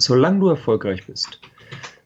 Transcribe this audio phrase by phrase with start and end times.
[0.00, 1.40] solange du erfolgreich bist,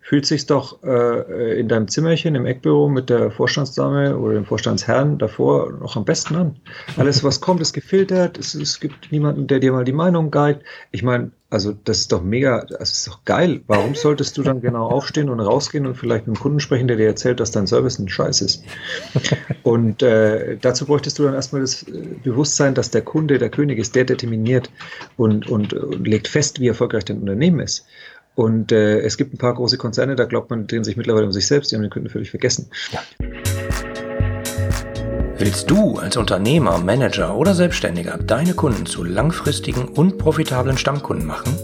[0.05, 5.17] fühlt sich doch äh, in deinem Zimmerchen im Eckbüro mit der Vorstandsdame oder dem Vorstandsherrn
[5.17, 6.57] davor noch am besten an.
[6.99, 8.37] Alles, was kommt, ist gefiltert.
[8.37, 10.63] Es, es gibt niemanden, der dir mal die Meinung geigt.
[10.91, 13.63] Ich meine, also das ist doch mega, das ist doch geil.
[13.67, 16.99] Warum solltest du dann genau aufstehen und rausgehen und vielleicht mit einem Kunden sprechen, der
[16.99, 18.63] dir erzählt, dass dein Service ein Scheiß ist?
[19.63, 21.93] Und äh, dazu bräuchtest du dann erstmal das äh,
[22.23, 24.69] Bewusstsein, dass der Kunde der König ist, der determiniert
[25.17, 27.87] und, und, und legt fest, wie erfolgreich dein Unternehmen ist.
[28.35, 31.33] Und äh, es gibt ein paar große Konzerne, da glaubt man, drehen sich mittlerweile um
[31.33, 32.69] sich selbst, die haben den Kunden völlig vergessen.
[32.91, 33.01] Ja.
[35.39, 41.55] Willst du als Unternehmer, Manager oder Selbstständiger deine Kunden zu langfristigen und profitablen Stammkunden machen?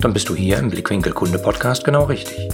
[0.00, 2.48] Dann bist du hier im Blickwinkel Kunde Podcast genau richtig.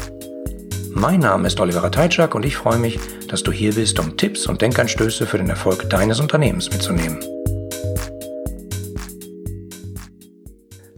[0.93, 4.47] Mein Name ist Oliver Teitschak und ich freue mich, dass du hier bist, um Tipps
[4.47, 7.19] und Denkanstöße für den Erfolg deines Unternehmens mitzunehmen.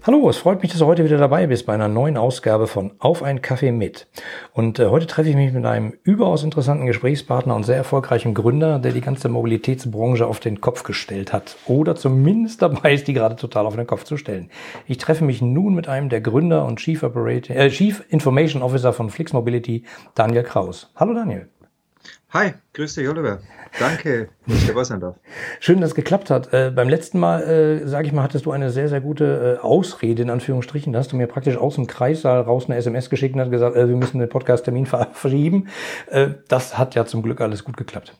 [0.04, 2.90] Hallo, es freut mich, dass du heute wieder dabei bist bei einer neuen Ausgabe von
[2.98, 4.08] Auf ein Kaffee mit.
[4.52, 8.80] Und äh, heute treffe ich mich mit einem überaus interessanten Gesprächspartner und sehr erfolgreichen Gründer,
[8.80, 11.56] der die ganze Mobilitätsbranche auf den Kopf gestellt hat.
[11.68, 14.50] Oder zumindest dabei ist, die gerade total auf den Kopf zu stellen.
[14.88, 18.92] Ich treffe mich nun mit einem der Gründer und Chief, Operating, äh, Chief Information Officer
[18.92, 19.84] von Flix Mobility,
[20.16, 20.90] Daniel Kraus.
[20.96, 21.48] Hallo Daniel.
[22.32, 23.40] Hi, grüß dich Oliver.
[23.78, 25.16] Danke, dass ich dabei sein darf.
[25.60, 26.50] Schön, dass es geklappt hat.
[26.54, 29.62] Äh, beim letzten Mal, äh, sage ich mal, hattest du eine sehr, sehr gute äh,
[29.62, 30.94] Ausrede, in Anführungsstrichen.
[30.94, 33.76] Da hast du mir praktisch aus dem Kreissaal raus eine SMS geschickt und hast gesagt,
[33.76, 35.68] äh, wir müssen den Podcast-Termin ver verschieben.
[36.06, 38.14] Äh, das hat ja zum Glück alles gut geklappt.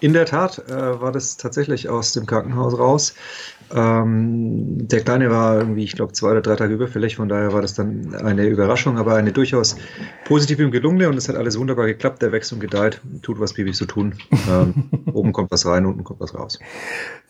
[0.00, 3.14] In der Tat äh, war das tatsächlich aus dem Krankenhaus raus.
[3.74, 7.62] Ähm, der Kleine war irgendwie, ich glaube, zwei oder drei Tage überfällig, von daher war
[7.62, 9.76] das dann eine Überraschung, aber eine durchaus
[10.24, 12.20] positive und gelungene und es hat alles wunderbar geklappt.
[12.22, 14.14] Der wächst und gedeiht, tut, was Babys so tun.
[14.48, 16.58] Ähm, oben kommt was rein, unten kommt was raus.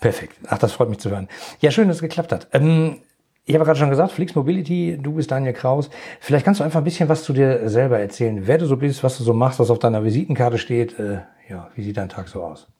[0.00, 0.36] Perfekt.
[0.48, 1.28] Ach, das freut mich zu hören.
[1.60, 2.48] Ja, schön, dass es geklappt hat.
[2.52, 2.98] Ähm,
[3.46, 5.90] ich habe gerade schon gesagt, Flix Mobility, du bist Daniel Kraus.
[6.20, 9.04] Vielleicht kannst du einfach ein bisschen was zu dir selber erzählen, wer du so bist,
[9.04, 10.98] was du so machst, was auf deiner Visitenkarte steht.
[10.98, 12.73] Äh, ja, wie sieht dein Tag so aus?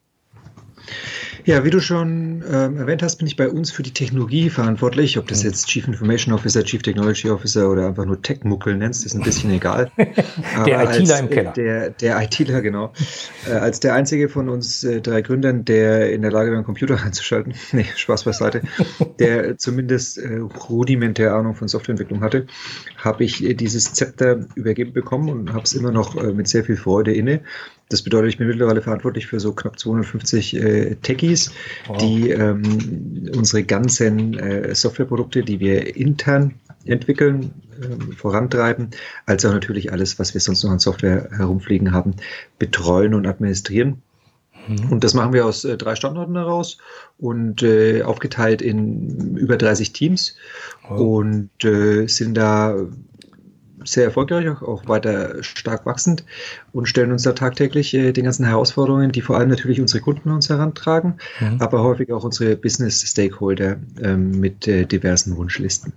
[1.46, 5.18] Ja, wie du schon ähm, erwähnt hast, bin ich bei uns für die Technologie verantwortlich.
[5.18, 5.50] Ob das mhm.
[5.50, 9.50] jetzt Chief Information Officer, Chief Technology Officer oder einfach nur Tech-Muckel nennst, ist ein bisschen
[9.50, 9.90] egal.
[10.66, 11.52] der ITler im Keller.
[11.52, 12.92] Der, der ITler, genau.
[13.46, 16.64] Äh, als der einzige von uns äh, drei Gründern, der in der Lage war, einen
[16.64, 18.62] Computer einzuschalten, nee, Spaß beiseite,
[19.18, 22.46] der zumindest äh, rudimentär Ahnung von Softwareentwicklung hatte,
[22.96, 26.64] habe ich äh, dieses Zepter übergeben bekommen und habe es immer noch äh, mit sehr
[26.64, 27.40] viel Freude inne.
[27.90, 31.50] Das bedeutet, ich bin mittlerweile verantwortlich für so knapp 250 äh, Techies,
[31.86, 31.96] wow.
[31.96, 36.54] die ähm, unsere ganzen äh, Softwareprodukte, die wir intern
[36.84, 38.90] entwickeln, äh, vorantreiben,
[39.26, 42.14] als auch natürlich alles, was wir sonst noch an Software herumfliegen haben,
[42.58, 44.02] betreuen und administrieren.
[44.68, 44.92] Mhm.
[44.92, 46.78] Und das machen wir aus äh, drei Standorten heraus
[47.18, 50.36] und äh, aufgeteilt in über 30 Teams
[50.88, 51.00] wow.
[51.00, 52.76] und äh, sind da
[53.84, 56.24] sehr erfolgreich, auch weiter stark wachsend
[56.74, 60.30] und stellen uns da tagtäglich äh, den ganzen Herausforderungen, die vor allem natürlich unsere Kunden
[60.30, 61.60] uns herantragen, mhm.
[61.60, 65.92] aber häufig auch unsere Business-Stakeholder ähm, mit äh, diversen Wunschlisten.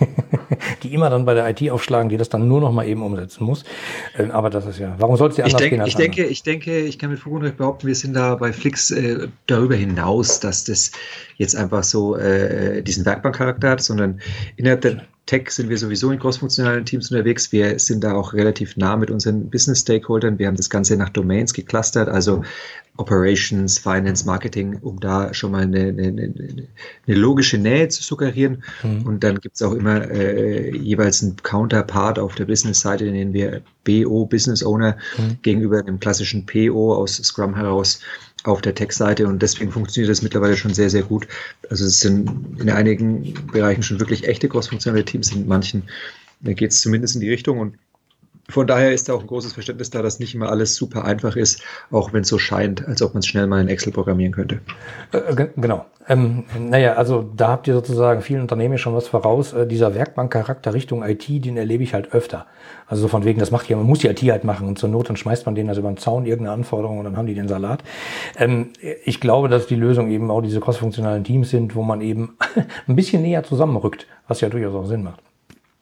[0.82, 3.44] die immer dann bei der IT aufschlagen, die das dann nur noch mal eben umsetzen
[3.44, 3.64] muss.
[4.18, 5.86] Ähm, aber das ist ja, warum soll es dir anders ich denk, gehen?
[5.86, 8.52] ich denke, ich denke, ich kann mit Fug und Recht behaupten, wir sind da bei
[8.52, 10.90] Flix äh, darüber hinaus, dass das
[11.36, 14.20] jetzt einfach so äh, diesen Werkbankcharakter hat, sondern
[14.56, 17.50] innerhalb der Tech sind wir sowieso in crossfunktionalen Teams unterwegs.
[17.50, 20.13] Wir sind da auch relativ nah mit unseren Business-Stakeholdern.
[20.22, 22.42] Wir haben das Ganze nach Domains geclustert, also
[22.96, 26.68] Operations, Finance, Marketing, um da schon mal eine, eine, eine,
[27.06, 28.62] eine logische Nähe zu suggerieren.
[28.84, 29.02] Mhm.
[29.02, 33.62] Und dann gibt es auch immer äh, jeweils einen Counterpart auf der Business-Seite, den wir
[33.82, 35.38] BO, Business Owner, mhm.
[35.42, 38.00] gegenüber einem klassischen PO aus Scrum heraus
[38.44, 41.26] auf der Tech-Seite und deswegen funktioniert das mittlerweile schon sehr, sehr gut.
[41.70, 45.84] Also es sind in einigen Bereichen schon wirklich echte crossfunktionale Teams, in manchen
[46.42, 47.78] geht es zumindest in die Richtung und
[48.48, 51.36] von daher ist da auch ein großes Verständnis da, dass nicht immer alles super einfach
[51.36, 54.60] ist, auch wenn es so scheint, als ob man schnell mal in Excel programmieren könnte.
[55.12, 55.86] Äh, genau.
[56.06, 59.54] Ähm, naja, also da habt ihr sozusagen vielen Unternehmen schon was voraus.
[59.54, 62.44] Äh, dieser Werkbankcharakter Richtung IT, den erlebe ich halt öfter.
[62.86, 64.90] Also so von wegen, das macht ja, man muss die IT halt machen und zur
[64.90, 67.34] Not dann schmeißt man denen also über den Zaun irgendeine Anforderung und dann haben die
[67.34, 67.82] den Salat.
[68.38, 68.70] Ähm,
[69.04, 72.36] ich glaube, dass die Lösung eben auch diese crossfunktionalen Teams sind, wo man eben
[72.86, 75.23] ein bisschen näher zusammenrückt, was ja durchaus auch Sinn macht.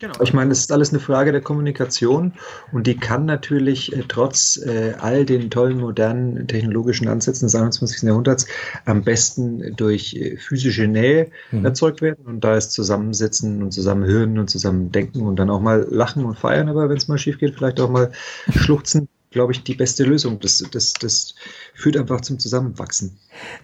[0.03, 0.15] Genau.
[0.21, 2.33] Ich meine, es ist alles eine Frage der Kommunikation
[2.73, 8.03] und die kann natürlich äh, trotz äh, all den tollen modernen technologischen Ansätzen des 21.
[8.03, 8.49] Jahrhunderts
[8.85, 11.65] am besten durch äh, physische Nähe mhm.
[11.65, 16.25] erzeugt werden und da ist Zusammensitzen und zusammenhören und zusammendenken und dann auch mal lachen
[16.25, 18.11] und feiern, aber wenn es mal schief geht, vielleicht auch mal
[18.51, 20.41] schluchzen glaube ich, die beste Lösung.
[20.41, 21.35] Das, das, das
[21.73, 23.19] führt einfach zum Zusammenwachsen.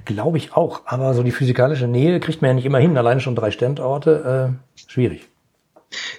[0.06, 0.80] Glaube ich auch.
[0.86, 2.96] Aber so die physikalische Nähe kriegt man ja nicht immer hin.
[2.96, 5.27] Alleine schon drei Standorte, äh, schwierig.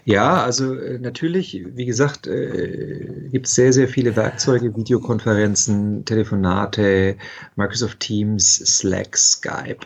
[0.03, 7.17] Ja, also äh, natürlich, wie gesagt, äh, gibt es sehr, sehr viele Werkzeuge, Videokonferenzen, Telefonate,
[7.55, 9.85] Microsoft Teams, Slack, Skype,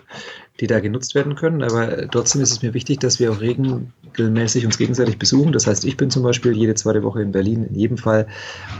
[0.60, 1.64] die da genutzt werden können.
[1.64, 5.52] Aber trotzdem ist es mir wichtig, dass wir auch regelmäßig uns gegenseitig besuchen.
[5.52, 8.28] Das heißt, ich bin zum Beispiel jede zweite Woche in Berlin, in jedem Fall.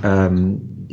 [0.04, 0.88] Ähm,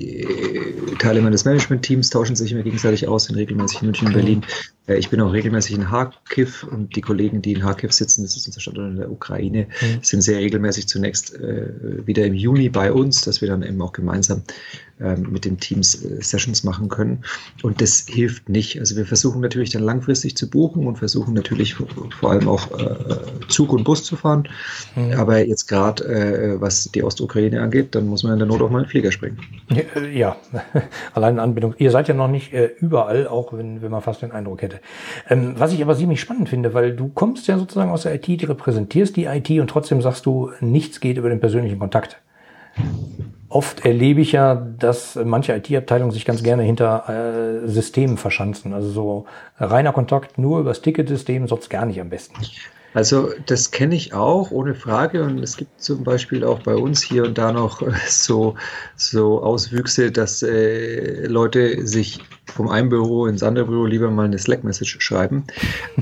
[0.99, 4.43] Teile meines Management-Teams tauschen sich immer gegenseitig aus, sind regelmäßig in München und Berlin.
[4.87, 8.37] Äh, ich bin auch regelmäßig in Kharkiv und die Kollegen, die in Kharkiv sitzen, das
[8.37, 9.99] ist unser Standort in der Ukraine, mhm.
[10.03, 13.93] sind sehr regelmäßig zunächst äh, wieder im Juni bei uns, dass wir dann eben auch
[13.93, 14.43] gemeinsam
[15.17, 17.25] mit den Teams äh, Sessions machen können.
[17.63, 18.79] Und das hilft nicht.
[18.79, 22.69] Also wir versuchen natürlich dann langfristig zu buchen und versuchen natürlich vor allem auch
[23.49, 24.49] Zug und Bus zu fahren.
[24.97, 25.13] Mhm.
[25.13, 28.81] Aber jetzt gerade, was die Ostukraine angeht, dann muss man in der Not auch mal
[28.81, 29.39] in den Flieger springen.
[30.13, 30.37] Ja,
[31.15, 31.75] allein Anbindung.
[31.79, 34.81] Ihr seid ja noch nicht überall, auch wenn, wenn man fast den Eindruck hätte.
[35.29, 38.43] Ähm, was ich aber ziemlich spannend finde, weil du kommst ja sozusagen aus der IT,
[38.43, 42.21] du repräsentierst die IT und trotzdem sagst du, nichts geht über den persönlichen Kontakt.
[43.49, 47.09] Oft erlebe ich ja, dass manche IT-Abteilungen sich ganz gerne hinter
[47.65, 48.73] äh, Systemen verschanzen.
[48.73, 49.27] Also so
[49.59, 52.37] reiner Kontakt nur übers Ticketsystem, sonst gar nicht am besten.
[52.93, 55.23] Also das kenne ich auch, ohne Frage.
[55.23, 58.57] Und es gibt zum Beispiel auch bei uns hier und da noch so,
[58.97, 64.39] so Auswüchse, dass äh, Leute sich vom einen Büro ins andere Büro lieber mal eine
[64.39, 65.45] Slack-Message schreiben.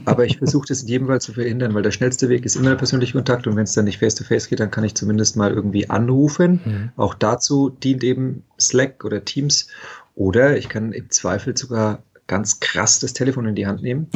[0.07, 2.71] Aber ich versuche das in jedem Fall zu verhindern, weil der schnellste Weg ist immer
[2.71, 3.47] der persönliche Kontakt.
[3.47, 6.61] Und wenn es dann nicht face-to-face -face geht, dann kann ich zumindest mal irgendwie anrufen.
[6.65, 6.91] Mhm.
[6.97, 9.69] Auch dazu dient eben Slack oder Teams.
[10.15, 14.09] Oder ich kann im Zweifel sogar ganz krass das Telefon in die Hand nehmen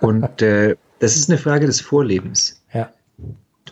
[0.00, 2.62] und äh, das ist eine Frage des Vorlebens.
[2.72, 2.92] Ja.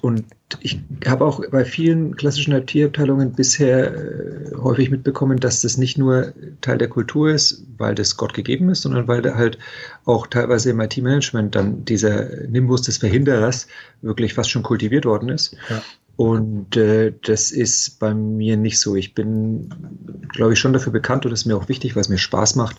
[0.00, 0.25] Und
[0.59, 6.32] ich habe auch bei vielen klassischen IT-Abteilungen bisher äh, häufig mitbekommen, dass das nicht nur
[6.61, 9.59] Teil der Kultur ist, weil das Gott gegeben ist, sondern weil da halt
[10.06, 13.69] auch teilweise im IT-Management dann dieser Nimbus des Verhinderers
[14.03, 15.55] wirklich fast schon kultiviert worden ist.
[15.69, 15.82] Ja.
[16.16, 18.94] Und äh, das ist bei mir nicht so.
[18.94, 19.70] Ich bin,
[20.28, 22.56] glaube ich, schon dafür bekannt und das ist mir auch wichtig, weil es mir Spaß
[22.56, 22.76] macht,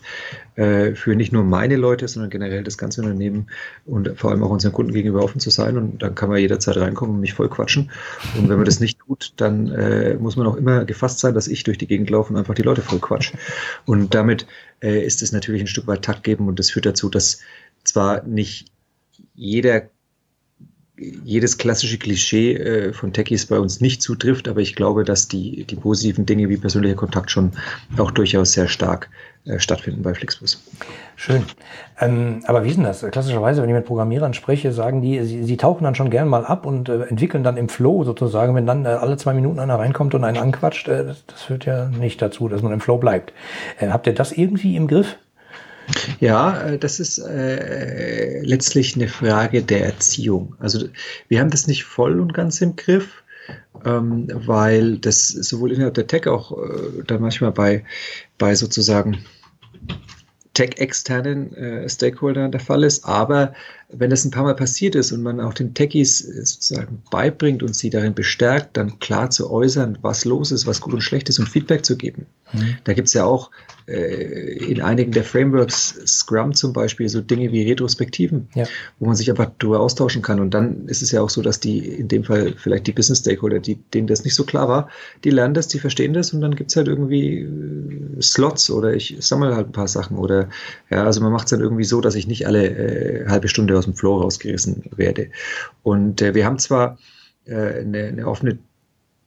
[0.54, 3.48] äh, für nicht nur meine Leute, sondern generell das ganze Unternehmen
[3.84, 5.76] und vor allem auch unseren Kunden gegenüber offen zu sein.
[5.76, 7.90] Und dann kann man jederzeit reinkommen und mich voll quatschen.
[8.38, 11.48] Und wenn man das nicht tut, dann äh, muss man auch immer gefasst sein, dass
[11.48, 13.32] ich durch die Gegend laufe und einfach die Leute voll quatsch.
[13.86, 14.46] Und damit
[14.80, 17.40] äh, ist es natürlich ein Stück weit Takt geben und das führt dazu, dass
[17.82, 18.70] zwar nicht
[19.34, 19.90] jeder
[21.24, 25.64] jedes klassische Klischee äh, von Techies bei uns nicht zutrifft, aber ich glaube, dass die,
[25.64, 27.52] die positiven Dinge wie persönlicher Kontakt schon
[27.98, 29.08] auch durchaus sehr stark
[29.44, 30.62] äh, stattfinden bei Flixbus.
[31.16, 31.42] Schön.
[32.00, 33.04] Ähm, aber wie ist denn das?
[33.10, 36.44] Klassischerweise, wenn ich mit Programmierern spreche, sagen die, sie, sie tauchen dann schon gern mal
[36.44, 39.78] ab und äh, entwickeln dann im Flow sozusagen, wenn dann äh, alle zwei Minuten einer
[39.78, 42.98] reinkommt und einen anquatscht, äh, das, das, führt ja nicht dazu, dass man im Flow
[42.98, 43.32] bleibt.
[43.80, 45.16] Äh, habt ihr das irgendwie im Griff?
[46.20, 50.54] Ja, äh, das ist äh, letztlich eine Frage der Erziehung.
[50.58, 50.88] Also
[51.28, 53.22] wir haben das nicht voll und ganz im Griff,
[53.84, 57.84] ähm, weil das sowohl innerhalb der Tech auch äh, dann manchmal bei,
[58.38, 59.24] bei sozusagen
[60.54, 63.04] tech-externen äh, Stakeholdern der Fall ist.
[63.04, 63.54] Aber
[63.92, 67.74] wenn das ein paar Mal passiert ist und man auch den Techies sozusagen beibringt und
[67.76, 71.38] sie darin bestärkt, dann klar zu äußern, was los ist, was gut und schlecht ist
[71.38, 72.26] und Feedback zu geben.
[72.52, 72.76] Mhm.
[72.84, 73.50] Da gibt es ja auch
[73.86, 78.64] äh, in einigen der Frameworks, Scrum zum Beispiel, so Dinge wie Retrospektiven, ja.
[78.98, 80.40] wo man sich einfach darüber austauschen kann.
[80.40, 83.20] Und dann ist es ja auch so, dass die, in dem Fall vielleicht die Business
[83.20, 84.88] Stakeholder, die, denen das nicht so klar war,
[85.24, 88.94] die lernen das, die verstehen das und dann gibt es halt irgendwie äh, Slots oder
[88.94, 90.48] ich sammle halt ein paar Sachen oder
[90.90, 93.74] ja, also man macht es dann irgendwie so, dass ich nicht alle äh, halbe Stunde
[93.82, 95.30] aus dem Flow rausgerissen werde.
[95.82, 96.98] Und äh, wir haben zwar
[97.46, 98.58] äh, eine, eine offene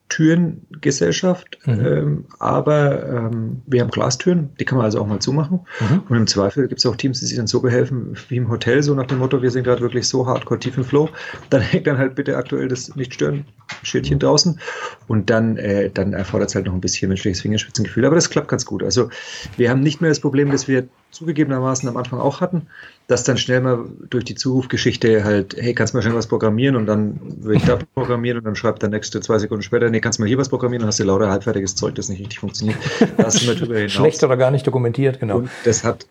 [0.07, 1.85] Türengesellschaft, mhm.
[1.85, 5.61] ähm, aber ähm, wir haben Glastüren, die kann man also auch mal zumachen.
[5.79, 6.03] Mhm.
[6.07, 8.83] Und im Zweifel gibt es auch Teams, die sich dann so behelfen wie im Hotel,
[8.83, 11.09] so nach dem Motto, wir sind gerade wirklich so hardcore tief im Flow.
[11.49, 14.59] Dann hängt dann halt bitte aktuell das Nicht-Stören-Schildchen draußen
[15.07, 18.05] und dann, äh, dann erfordert es halt noch ein bisschen menschliches Fingerspitzengefühl.
[18.05, 18.83] Aber das klappt ganz gut.
[18.83, 19.09] Also
[19.57, 22.67] wir haben nicht mehr das Problem, dass wir zugegebenermaßen am Anfang auch hatten,
[23.07, 26.75] dass dann schnell mal durch die Zurufgeschichte halt, hey, kannst du mal schnell was programmieren
[26.75, 30.01] und dann will ich da programmieren und dann schreibt der nächste zwei Sekunden später, nee,
[30.01, 32.39] kannst du mal hier was programmieren und hast du lauter halbfertiges Zeug, das nicht richtig
[32.39, 32.77] funktioniert.
[33.17, 33.91] Da hast du mal drüber hinaus.
[33.91, 35.37] Schlecht oder gar nicht dokumentiert, genau.
[35.37, 36.05] Und das hat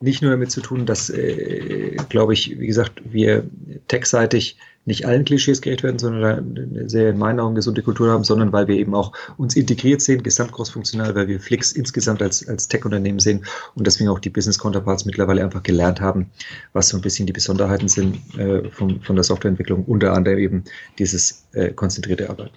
[0.00, 3.44] nicht nur damit zu tun, dass, äh, glaube ich, wie gesagt, wir
[3.88, 8.24] techseitig nicht allen Klischees gerecht werden, sondern eine sehr in meinen Augen gesunde Kultur haben,
[8.24, 12.68] sondern weil wir eben auch uns integriert sehen, gesamtgroßfunktional, weil wir Flix insgesamt als, als
[12.68, 16.30] Tech-Unternehmen sehen und deswegen auch die Business Counterparts mittlerweile einfach gelernt haben,
[16.72, 20.64] was so ein bisschen die Besonderheiten sind äh, von, von der Softwareentwicklung, unter anderem eben
[20.98, 22.54] dieses äh, konzentrierte Arbeiten.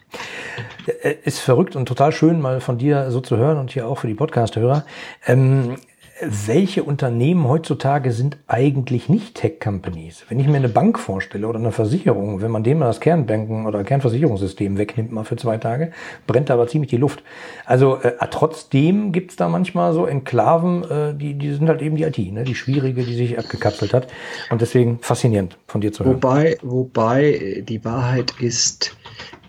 [1.23, 4.07] Ist verrückt und total schön, mal von dir so zu hören und hier auch für
[4.07, 4.85] die Podcast-Hörer.
[5.25, 5.77] Ähm,
[6.21, 10.25] welche Unternehmen heutzutage sind eigentlich nicht Tech-Companies?
[10.29, 13.65] Wenn ich mir eine Bank vorstelle oder eine Versicherung, wenn man dem mal das Kernbanken-
[13.65, 15.91] oder Kernversicherungssystem wegnimmt mal für zwei Tage,
[16.25, 17.23] brennt da aber ziemlich die Luft.
[17.65, 22.03] Also äh, trotzdem gibt's da manchmal so Enklaven, äh, die, die sind halt eben die
[22.03, 22.43] IT, ne?
[22.43, 24.07] die schwierige, die sich abgekapselt hat.
[24.49, 26.15] Und deswegen faszinierend von dir zu hören.
[26.15, 28.95] Wobei, wobei die Wahrheit ist,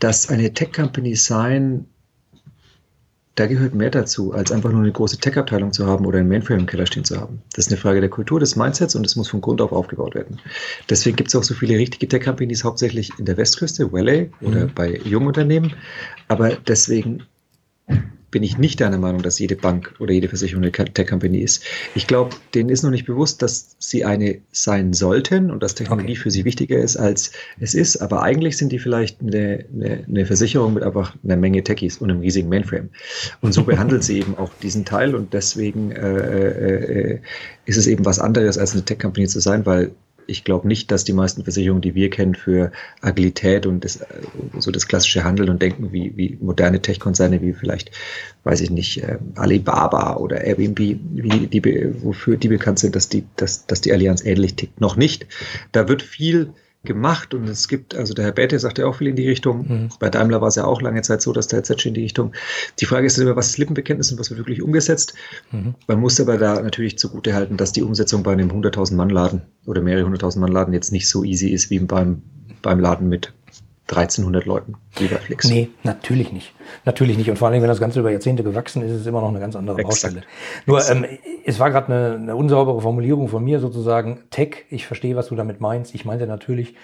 [0.00, 1.86] dass eine Tech-Company sein
[3.38, 6.60] da gehört mehr dazu, als einfach nur eine große Tech-Abteilung zu haben oder ein Mainframe
[6.60, 7.40] im Keller stehen zu haben.
[7.54, 10.16] Das ist eine Frage der Kultur, des Mindsets und es muss von Grund auf aufgebaut
[10.16, 10.40] werden.
[10.90, 14.74] Deswegen gibt es auch so viele richtige Tech-Companies, hauptsächlich in der Westküste, Valley oder mhm.
[14.74, 15.72] bei jungen Unternehmen.
[16.26, 17.22] Aber deswegen
[18.30, 21.64] bin ich nicht deiner Meinung, dass jede Bank oder jede Versicherung eine Tech-Company ist.
[21.94, 26.12] Ich glaube, denen ist noch nicht bewusst, dass sie eine sein sollten und dass Technologie
[26.12, 26.20] okay.
[26.20, 27.96] für sie wichtiger ist, als es ist.
[27.96, 32.10] Aber eigentlich sind die vielleicht eine, eine, eine Versicherung mit einfach einer Menge Techies und
[32.10, 32.90] einem riesigen Mainframe.
[33.40, 37.20] Und so behandelt sie eben auch diesen Teil und deswegen äh, äh, äh,
[37.64, 39.92] ist es eben was anderes, als eine Tech-Company zu sein, weil
[40.28, 42.70] ich glaube nicht, dass die meisten Versicherungen, die wir kennen, für
[43.00, 44.00] Agilität und das,
[44.58, 47.90] so das klassische Handeln und Denken wie, wie moderne Tech-Konzerne, wie vielleicht,
[48.44, 53.24] weiß ich nicht, äh, Alibaba oder Airbnb, wie die, wofür die bekannt sind, dass die,
[53.36, 54.80] dass, dass die Allianz ähnlich tickt.
[54.80, 55.26] Noch nicht.
[55.72, 56.52] Da wird viel
[56.84, 59.66] gemacht und es gibt, also der Herr Bäte sagt ja auch viel in die Richtung.
[59.68, 59.88] Mhm.
[59.98, 62.32] Bei Daimler war es ja auch lange Zeit so, dass der ZC in die Richtung.
[62.78, 65.14] Die Frage ist immer, was ist Lippenbekenntnis und was wird wirklich umgesetzt?
[65.50, 65.74] Mhm.
[65.88, 69.42] Man muss aber da natürlich zugute halten, dass die Umsetzung bei einem 100.000 Mann Laden
[69.66, 72.22] oder mehrere 100.000 Mann Laden jetzt nicht so easy ist wie beim,
[72.62, 73.34] beim Laden mit
[73.88, 75.48] 1300 Leuten, lieber Flix.
[75.48, 76.52] Nee, natürlich nicht.
[76.84, 77.30] Natürlich nicht.
[77.30, 79.40] Und vor allem, wenn das Ganze über Jahrzehnte gewachsen ist, ist es immer noch eine
[79.40, 80.14] ganz andere Exakt.
[80.14, 80.22] Baustelle.
[80.66, 81.06] Nur, ähm,
[81.46, 84.24] es war gerade eine, eine unsaubere Formulierung von mir sozusagen.
[84.30, 85.94] Tech, ich verstehe, was du damit meinst.
[85.94, 86.74] Ich meinte natürlich,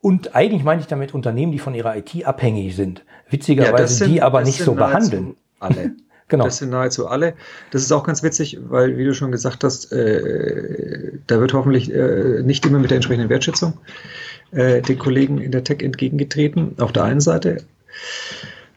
[0.00, 3.04] und eigentlich meine ich damit Unternehmen, die von ihrer IT abhängig sind.
[3.30, 5.36] Witzigerweise, ja, sind, die aber nicht so behandeln.
[5.60, 5.92] Alle.
[6.30, 6.44] Genau.
[6.44, 7.32] Das sind nahezu alle.
[7.70, 11.90] Das ist auch ganz witzig, weil, wie du schon gesagt hast, äh, da wird hoffentlich
[11.90, 13.78] äh, nicht immer mit der entsprechenden Wertschätzung
[14.52, 17.64] äh, den Kollegen in der Tech entgegengetreten, auf der einen Seite.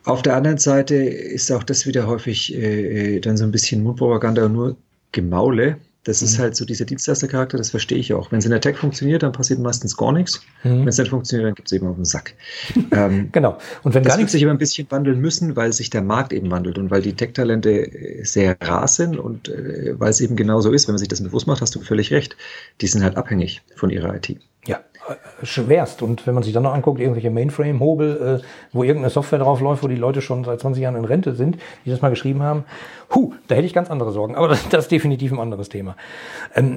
[0.04, 4.46] Auf der anderen Seite ist auch das wieder häufig äh, dann so ein bisschen Mundpropaganda
[4.46, 4.76] und nur
[5.12, 5.78] Gemaule.
[6.04, 6.26] Das mhm.
[6.26, 8.32] ist halt so dieser Dienstleistercharakter, das verstehe ich auch.
[8.32, 10.42] Wenn es in der Tech funktioniert, dann passiert meistens gar nichts.
[10.64, 10.80] Mhm.
[10.80, 12.34] Wenn es nicht funktioniert, dann gibt es eben auf den Sack.
[12.92, 13.60] ähm, genau.
[13.84, 16.34] Und wenn das gar wird sich aber ein bisschen wandeln müssen, weil sich der Markt
[16.34, 20.36] eben wandelt und weil die Tech-Talente äh, sehr rar sind und äh, weil es eben
[20.36, 22.36] genauso ist, wenn man sich das bewusst macht, hast du völlig recht.
[22.82, 24.38] Die sind halt abhängig von ihrer IT.
[25.08, 26.02] Ja, schwerst.
[26.02, 29.84] Und wenn man sich dann noch anguckt, irgendwelche Mainframe-Hobel, äh, wo irgendeine Software drauf läuft,
[29.84, 32.66] wo die Leute schon seit 20 Jahren in Rente sind, die das mal geschrieben haben,
[33.14, 34.36] hu, da hätte ich ganz andere Sorgen.
[34.36, 35.96] Aber das, das ist definitiv ein anderes Thema.
[36.56, 36.76] Ähm,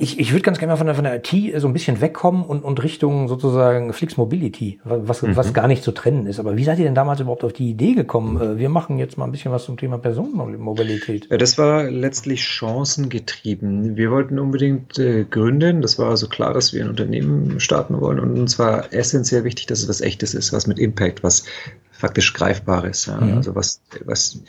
[0.00, 2.44] ich, ich würde ganz gerne mal von der, von der IT so ein bisschen wegkommen
[2.44, 5.34] und, und Richtung sozusagen Flix Mobility, was, mhm.
[5.34, 6.38] was gar nicht zu trennen ist.
[6.38, 8.40] Aber wie seid ihr denn damals überhaupt auf die Idee gekommen?
[8.40, 11.26] Äh, wir machen jetzt mal ein bisschen was zum Thema Personenmobilität.
[11.30, 13.96] Ja, das war letztlich chancengetrieben.
[13.96, 15.82] Wir wollten unbedingt äh, gründen.
[15.82, 18.20] Das war also klar, dass wir ein Unternehmen starten wollen.
[18.20, 21.42] Und uns war essentiell wichtig, dass es was Echtes ist, was mit Impact, was
[21.90, 23.06] faktisch Greifbares.
[23.06, 23.20] Ja?
[23.20, 23.38] Mhm.
[23.38, 24.44] Also was, was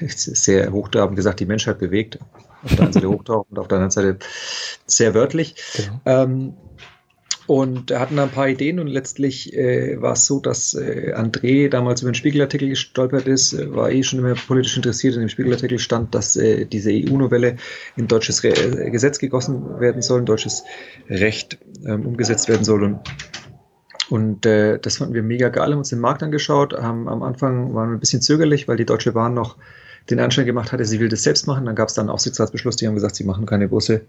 [0.06, 2.20] sehr hochtrabend gesagt, die Menschheit bewegt
[2.62, 4.18] auf der einen Seite hochtauchen und auf der anderen Seite
[4.86, 5.54] sehr wörtlich.
[5.76, 6.00] Genau.
[6.04, 6.54] Ähm,
[7.46, 11.12] und er hatten da ein paar Ideen und letztlich äh, war es so, dass äh,
[11.14, 15.14] André damals über den Spiegelartikel gestolpert ist, äh, war eh schon immer politisch interessiert.
[15.14, 17.56] In dem Spiegelartikel stand, dass äh, diese EU-Novelle
[17.96, 20.62] in deutsches Re äh, Gesetz gegossen werden soll, in deutsches
[21.08, 22.84] Recht ähm, umgesetzt werden soll.
[22.84, 23.00] Und,
[24.08, 26.74] und das fanden wir mega geil, haben uns den Markt angeschaut.
[26.74, 29.56] Haben, am Anfang waren wir ein bisschen zögerlich, weil die Deutsche Bahn noch
[30.10, 31.66] den Anschein gemacht hatte, sie will das selbst machen.
[31.66, 34.02] Dann gab es dann einen Aufsichtsratsbeschluss, die haben gesagt, sie machen keine Busse.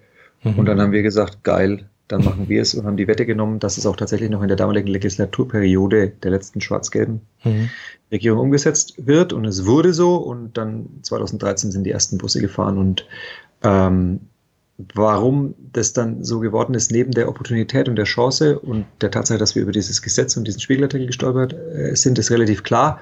[0.44, 0.60] Mhm.
[0.60, 3.60] Und dann haben wir gesagt, geil, dann machen wir es und haben die Wette genommen,
[3.60, 7.70] dass es auch tatsächlich noch in der damaligen Legislaturperiode der letzten schwarz-gelben mhm.
[8.12, 9.34] Regierung umgesetzt wird.
[9.34, 10.18] Und es wurde so.
[10.18, 12.78] Und dann 2013 sind die ersten Busse gefahren.
[12.78, 13.08] Und
[13.64, 14.20] ähm,
[14.94, 19.40] warum das dann so geworden ist, neben der Opportunität und der Chance und der Tatsache,
[19.40, 23.00] dass wir über dieses Gesetz und diesen Spiegelartikel gestolpert äh, sind, ist relativ klar.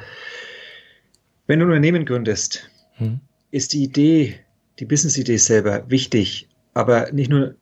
[1.47, 2.69] Wenn du ein Unternehmen gründest,
[3.01, 3.19] hm.
[3.51, 4.35] ist die Idee,
[4.79, 7.55] die Business-Idee selber wichtig, aber nicht nur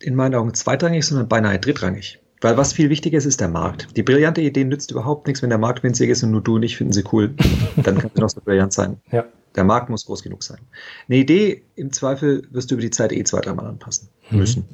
[0.00, 2.20] in meinen Augen zweitrangig, sondern beinahe drittrangig.
[2.40, 3.96] Weil was viel wichtiger ist, ist der Markt.
[3.96, 6.62] Die brillante Idee nützt überhaupt nichts, wenn der Markt winzig ist und nur du und
[6.62, 7.34] ich finden sie cool.
[7.82, 8.98] Dann kann sie noch so brillant sein.
[9.10, 9.24] Ja.
[9.56, 10.58] Der Markt muss groß genug sein.
[11.08, 14.38] Eine Idee, im Zweifel wirst du über die Zeit eh zwei, dreimal anpassen mhm.
[14.38, 14.64] müssen.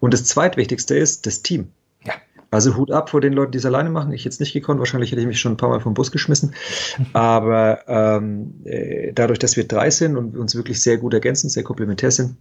[0.00, 1.68] Und das zweitwichtigste ist das Team.
[2.50, 4.12] Also Hut ab vor den Leuten, die es alleine machen.
[4.12, 4.80] Ich jetzt nicht gekonnt.
[4.80, 6.54] Wahrscheinlich hätte ich mich schon ein paar Mal vom Bus geschmissen.
[7.12, 11.62] Aber ähm, äh, dadurch, dass wir drei sind und uns wirklich sehr gut ergänzen, sehr
[11.62, 12.36] komplementär sind,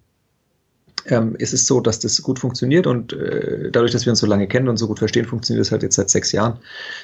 [1.05, 2.87] ähm, ist es so, dass das gut funktioniert.
[2.87, 5.71] Und äh, dadurch, dass wir uns so lange kennen und so gut verstehen, funktioniert es
[5.71, 6.57] halt jetzt seit sechs Jahren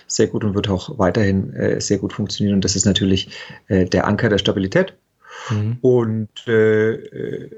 [0.08, 2.56] sehr gut und wird auch weiterhin äh, sehr gut funktionieren.
[2.56, 3.30] Und das ist natürlich
[3.68, 4.94] äh, der Anker der Stabilität.
[5.50, 5.78] Mhm.
[5.82, 7.50] Und äh,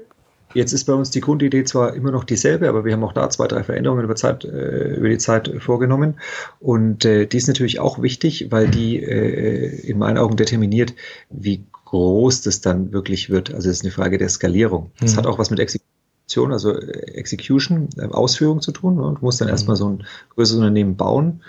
[0.54, 3.28] Jetzt ist bei uns die Grundidee zwar immer noch dieselbe, aber wir haben auch da
[3.30, 6.14] zwei, drei Veränderungen über, Zeit, äh, über die Zeit vorgenommen.
[6.60, 10.94] Und äh, die ist natürlich auch wichtig, weil die äh, in meinen Augen determiniert,
[11.30, 13.52] wie groß das dann wirklich wird.
[13.52, 14.90] Also es ist eine Frage der Skalierung.
[15.00, 15.18] Das mhm.
[15.18, 18.96] hat auch was mit Exekution, also äh, Execution, äh, Ausführung zu tun.
[18.96, 19.14] Ne?
[19.18, 19.52] Du musst dann mhm.
[19.52, 21.42] erstmal so ein größeres Unternehmen bauen.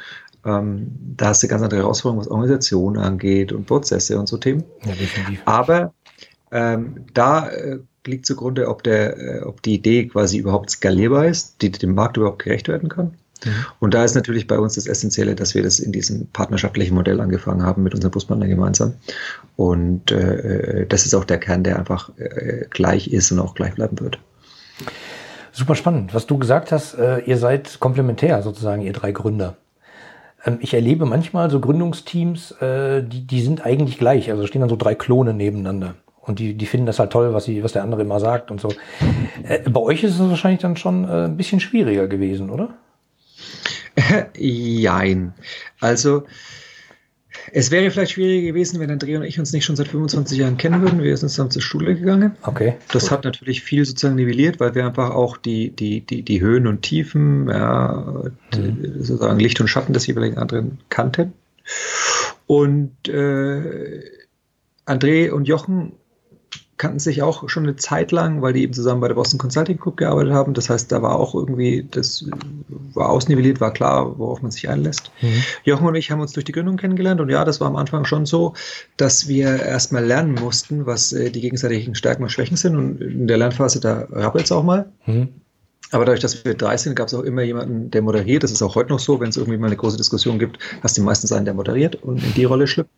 [0.46, 4.64] Ähm, da hast du ganz andere Herausforderungen, was Organisation angeht und Prozesse und so Themen.
[4.86, 5.42] Ja, definitiv.
[5.46, 5.94] Aber
[6.52, 11.62] ähm, da äh, liegt zugrunde, ob, der, äh, ob die Idee quasi überhaupt skalierbar ist,
[11.62, 13.14] die dem Markt überhaupt gerecht werden kann.
[13.46, 13.66] Mhm.
[13.80, 17.22] Und da ist natürlich bei uns das Essentielle, dass wir das in diesem partnerschaftlichen Modell
[17.22, 18.94] angefangen haben mit unserem Buspartner gemeinsam.
[19.56, 23.76] Und äh, das ist auch der Kern, der einfach äh, gleich ist und auch gleich
[23.76, 24.20] bleiben wird.
[25.52, 26.14] Super spannend.
[26.14, 29.58] Was du gesagt hast, äh, ihr seid komplementär sozusagen, ihr drei Gründer.
[30.46, 34.30] Ähm, ich erlebe manchmal so Gründungsteams, äh, die, die sind eigentlich gleich.
[34.32, 35.96] Also stehen dann so drei Klone nebeneinander.
[36.30, 38.62] Und die, die finden das halt toll, was, sie, was der andere immer sagt und
[38.62, 38.72] so.
[39.42, 42.78] Äh, bei euch ist es wahrscheinlich dann schon äh, ein bisschen schwieriger gewesen, oder?
[44.38, 45.34] Jein.
[45.80, 46.26] Also,
[47.52, 50.58] es wäre vielleicht schwieriger gewesen, wenn Andrea und ich uns nicht schon seit 25 Jahren
[50.58, 51.02] kennen würden.
[51.02, 52.36] Wir sind zusammen zur Schule gegangen.
[52.44, 52.76] Okay.
[52.92, 53.12] Das gut.
[53.12, 56.84] hat natürlich viel sozusagen nivelliert, weil wir einfach auch die, die, die, die Höhen und
[56.84, 58.22] Tiefen, ja,
[58.56, 59.02] mhm.
[59.02, 61.34] sozusagen Licht und Schatten des jeweiligen anderen kannten.
[62.46, 64.04] Und äh,
[64.86, 65.94] André und Jochen
[66.80, 69.78] kannten sich auch schon eine Zeit lang, weil die eben zusammen bei der Boston Consulting
[69.78, 70.54] Group gearbeitet haben.
[70.54, 72.26] Das heißt, da war auch irgendwie, das
[72.94, 75.12] war ausnivelliert, war klar, worauf man sich einlässt.
[75.22, 75.44] Mhm.
[75.66, 78.06] Jochen und ich haben uns durch die Gründung kennengelernt und ja, das war am Anfang
[78.06, 78.54] schon so,
[78.96, 83.28] dass wir erstmal lernen mussten, was äh, die gegenseitigen Stärken und Schwächen sind und in
[83.28, 84.90] der Lernphase, da rappelt es auch mal.
[85.06, 85.28] Mhm.
[85.92, 88.44] Aber dadurch, dass wir drei sind, gab es auch immer jemanden, der moderiert.
[88.44, 90.98] Das ist auch heute noch so, wenn es irgendwie mal eine große Diskussion gibt, hast
[90.98, 92.92] du meistens einen, der moderiert und in die Rolle schlüpft.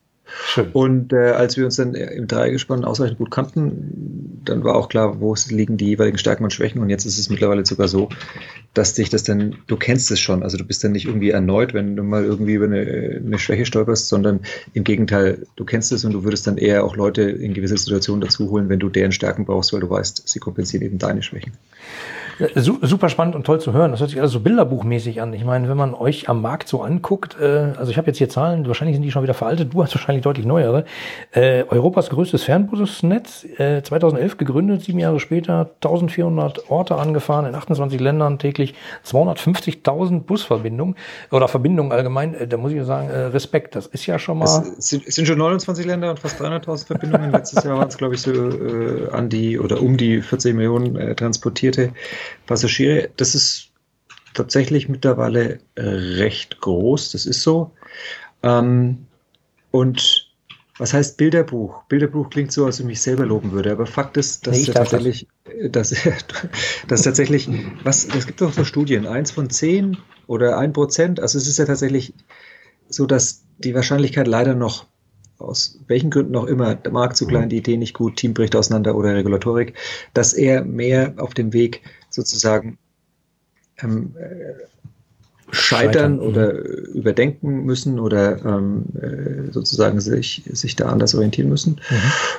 [0.46, 0.72] Schön.
[0.72, 5.20] Und äh, als wir uns dann im Dreigespann ausreichend gut kannten, dann war auch klar,
[5.20, 6.82] wo liegen die jeweiligen Stärken und Schwächen.
[6.82, 8.10] Und jetzt ist es mittlerweile sogar so,
[8.74, 10.44] dass dich das dann, du kennst es schon.
[10.44, 13.66] Also du bist dann nicht irgendwie erneut, wenn du mal irgendwie über eine, eine Schwäche
[13.66, 14.42] stolperst, sondern
[14.74, 18.22] im Gegenteil, du kennst es und du würdest dann eher auch Leute in gewisse Situationen
[18.22, 21.54] dazu holen, wenn du deren Stärken brauchst, weil du weißt, sie kompensieren eben deine Schwächen.
[22.56, 23.92] Super spannend und toll zu hören.
[23.92, 25.34] Das hört sich alles so bilderbuchmäßig an.
[25.34, 28.30] Ich meine, wenn man euch am Markt so anguckt, äh, also ich habe jetzt hier
[28.30, 30.86] Zahlen, wahrscheinlich sind die schon wieder veraltet, du hast wahrscheinlich deutlich neuere.
[31.34, 38.00] Äh, Europas größtes Fernbusnetz, äh, 2011 gegründet, sieben Jahre später, 1400 Orte angefahren, in 28
[38.00, 38.61] Ländern täglich
[39.06, 40.96] 250.000 Busverbindungen
[41.32, 42.34] oder Verbindungen allgemein.
[42.34, 44.64] Äh, da muss ich sagen, äh, Respekt, das ist ja schon mal...
[44.78, 47.32] Es sind, es sind schon 29 Länder und fast 300.000 Verbindungen.
[47.32, 50.96] Letztes Jahr waren es, glaube ich, so äh, an die oder um die 14 Millionen
[50.96, 51.94] äh, transportierte
[52.46, 53.72] Passagiere, das ist
[54.34, 57.72] tatsächlich mittlerweile äh, recht groß, das ist so.
[58.44, 59.06] Ähm,
[59.72, 60.21] und
[60.82, 61.84] was heißt Bilderbuch?
[61.84, 64.74] Bilderbuch klingt so, als ob ich mich selber loben würde, aber Fakt ist, dass nee,
[64.74, 65.28] tatsächlich,
[65.70, 65.90] das.
[65.90, 66.04] dass,
[66.88, 67.48] dass tatsächlich,
[67.84, 71.60] was, es gibt doch so Studien, eins von zehn oder ein Prozent, also es ist
[71.60, 72.16] ja tatsächlich
[72.90, 74.88] so, dass die Wahrscheinlichkeit leider noch
[75.38, 78.56] aus welchen Gründen auch immer, der Markt zu klein, die Idee nicht gut, Team bricht
[78.56, 79.76] auseinander oder Regulatorik,
[80.16, 82.80] dass er mehr auf dem Weg sozusagen
[83.84, 84.64] ähm, äh,
[85.52, 86.94] scheitern, scheitern, oder mhm.
[86.94, 91.82] überdenken müssen oder ähm, äh, sozusagen sich, sich da anders orientieren müssen.
[91.90, 91.96] Mhm.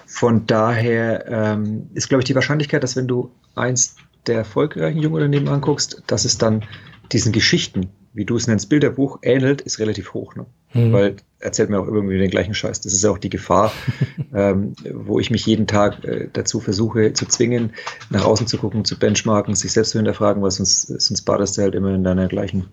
[0.06, 3.96] Von daher ähm, ist, glaube ich, die Wahrscheinlichkeit, dass wenn du eins
[4.26, 6.64] der erfolgreichen jungen Unternehmen anguckst, dass es dann
[7.10, 10.34] diesen Geschichten, wie du es nennst, Bilderbuch ähnelt, ist relativ hoch.
[10.36, 10.46] Ne?
[10.74, 10.92] Mhm.
[10.92, 12.80] Weil erzählt mir auch irgendwie den gleichen Scheiß.
[12.80, 13.72] Das ist ja auch die Gefahr,
[14.34, 17.72] ähm, wo ich mich jeden Tag äh, dazu versuche zu zwingen,
[18.10, 21.62] nach außen zu gucken, zu benchmarken, sich selbst zu hinterfragen, weil sonst, sonst badest du
[21.62, 22.66] halt immer in deiner gleichen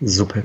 [0.00, 0.44] Suppe.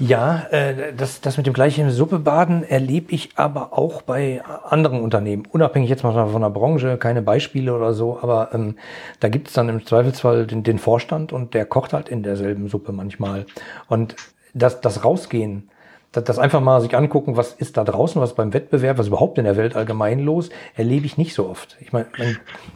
[0.00, 5.00] Ja, äh, das, das mit dem gleichen Suppe baden erlebe ich aber auch bei anderen
[5.00, 5.44] Unternehmen.
[5.50, 8.76] Unabhängig jetzt mal von der Branche, keine Beispiele oder so, aber ähm,
[9.18, 12.68] da gibt es dann im Zweifelsfall den, den Vorstand und der kocht halt in derselben
[12.68, 13.46] Suppe manchmal.
[13.88, 14.14] Und
[14.58, 15.70] das, das Rausgehen,
[16.12, 19.38] das, das einfach mal sich angucken, was ist da draußen, was beim Wettbewerb, was überhaupt
[19.38, 21.76] in der Welt allgemein los, erlebe ich nicht so oft.
[21.80, 22.06] Ich meine,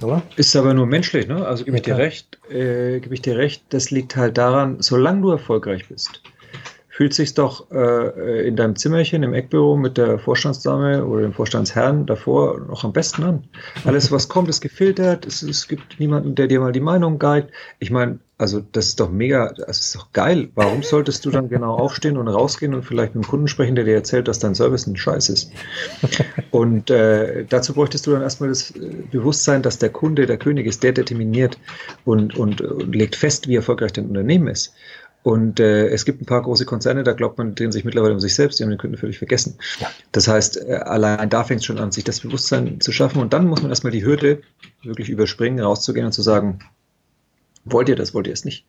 [0.03, 0.23] oder?
[0.37, 1.47] Ist aber nur menschlich, ne?
[1.47, 5.23] Also gebe ich dir recht, äh, gebe ich dir recht, das liegt halt daran, solange
[5.23, 6.23] du erfolgreich bist,
[6.93, 12.05] fühlt sich doch äh, in deinem Zimmerchen im Eckbüro mit der Vorstandsdame oder dem Vorstandsherrn
[12.05, 13.45] davor noch am besten an.
[13.87, 15.25] Alles, was kommt, ist gefiltert.
[15.25, 17.51] Es, es gibt niemanden, der dir mal die Meinung geigt.
[17.79, 20.51] Ich meine, also das ist doch mega, das ist doch geil.
[20.55, 23.85] Warum solltest du dann genau aufstehen und rausgehen und vielleicht mit einem Kunden sprechen, der
[23.85, 25.51] dir erzählt, dass dein Service ein Scheiß ist?
[26.51, 30.67] Und äh, dazu bräuchtest du dann erstmal das äh, Bewusstsein, dass der Kunde der König
[30.67, 31.57] ist, der determiniert
[32.05, 34.75] und, und, und legt fest, wie erfolgreich dein Unternehmen ist.
[35.23, 38.21] Und äh, es gibt ein paar große Konzerne, da glaubt man, drehen sich mittlerweile um
[38.21, 39.57] sich selbst, die haben den Kunden völlig vergessen.
[39.79, 39.89] Ja.
[40.11, 43.21] Das heißt, äh, allein da fängt es schon an, sich das Bewusstsein zu schaffen.
[43.21, 44.43] Und dann muss man erstmal die Hürde
[44.83, 46.59] wirklich überspringen, rauszugehen und zu sagen,
[47.65, 48.67] wollt ihr das, wollt ihr es nicht?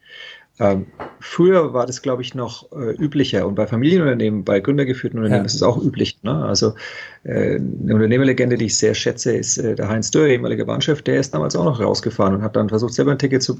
[0.59, 0.85] Ähm,
[1.19, 5.47] früher war das, glaube ich, noch äh, üblicher und bei Familienunternehmen, bei gründergeführten Unternehmen ja.
[5.47, 6.19] ist es auch üblich.
[6.21, 6.45] Ne?
[6.45, 6.75] Also
[7.23, 11.19] äh, eine Unternehmerlegende, die ich sehr schätze, ist äh, der Heinz Dörr, ehemaliger Bahnchef, der
[11.19, 13.59] ist damals auch noch rausgefahren und hat dann versucht, selber ein Ticket zu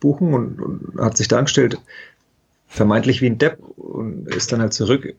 [0.00, 1.78] buchen und, und hat sich da angestellt,
[2.74, 5.14] vermeintlich wie ein Depp und ist dann halt zurück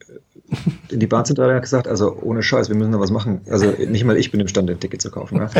[0.90, 3.40] in die Bahnzentrale und hat gesagt, also ohne Scheiß, wir müssen da was machen.
[3.48, 5.38] Also nicht mal ich bin imstande, ein Ticket zu kaufen.
[5.38, 5.50] Ja.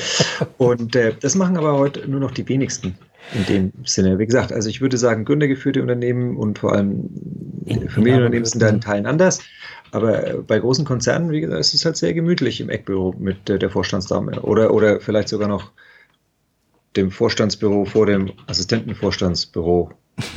[0.58, 2.98] Und äh, das machen aber heute nur noch die wenigsten
[3.34, 4.18] in dem Sinne.
[4.18, 7.08] Wie gesagt, also ich würde sagen, gründergeführte Unternehmen und vor allem
[7.88, 9.40] Familienunternehmen sind da in Teilen anders.
[9.90, 13.70] Aber bei großen Konzernen, wie gesagt, ist es halt sehr gemütlich im Eckbüro mit der
[13.70, 15.72] Vorstandsdame oder, oder vielleicht sogar noch
[16.94, 19.92] dem Vorstandsbüro vor dem Assistentenvorstandsbüro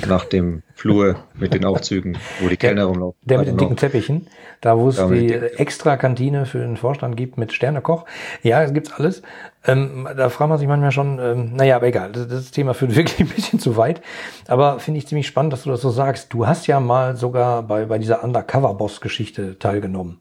[0.08, 3.18] nach dem Flur mit den Aufzügen, wo die Kellner rumlaufen.
[3.24, 4.28] Der mit den dicken Teppichen,
[4.60, 8.06] da wo es ja, die extra Kantine für den Vorstand gibt mit Sternekoch.
[8.44, 9.22] Ja, es gibt's alles.
[9.66, 12.96] Ähm, da fragt man sich manchmal schon, ähm, naja, aber egal, das, das Thema führt
[12.96, 14.02] wirklich ein bisschen zu weit.
[14.48, 16.34] Aber finde ich ziemlich spannend, dass du das so sagst.
[16.34, 20.20] Du hast ja mal sogar bei, bei dieser Undercover-Boss-Geschichte teilgenommen.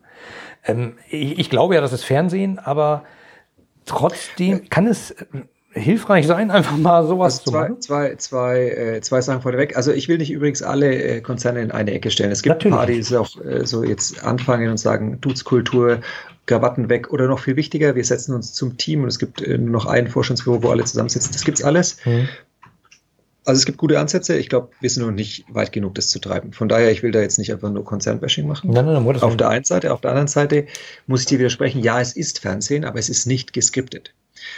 [0.64, 3.02] Ähm, ich, ich glaube ja, das ist Fernsehen, aber
[3.86, 5.14] trotzdem kann es
[5.78, 7.80] hilfreich sein, einfach mal sowas also zu machen?
[7.80, 9.76] Zwei, zwei, äh, zwei Sachen vorneweg.
[9.76, 12.30] Also ich will nicht übrigens alle äh, Konzerne in eine Ecke stellen.
[12.30, 12.74] Es gibt Natürlich.
[12.74, 16.00] ein paar, die auch äh, so jetzt anfangen und sagen, Dutzkultur,
[16.46, 19.58] Krawatten weg oder noch viel wichtiger, wir setzen uns zum Team und es gibt äh,
[19.58, 21.32] nur noch ein Vorstandsbüro, wo alle zusammensitzen.
[21.32, 21.98] Das gibt's alles.
[22.04, 22.28] Mhm.
[23.48, 24.36] Also es gibt gute Ansätze.
[24.36, 26.52] Ich glaube, wir sind noch nicht weit genug, das zu treiben.
[26.52, 28.70] Von daher, ich will da jetzt nicht einfach nur Konzernbashing machen.
[28.70, 30.66] Nein, nein, nein, auf der einen Seite, auf der anderen Seite
[31.06, 34.12] muss ich dir widersprechen, ja, es ist Fernsehen, aber es ist nicht geskriptet.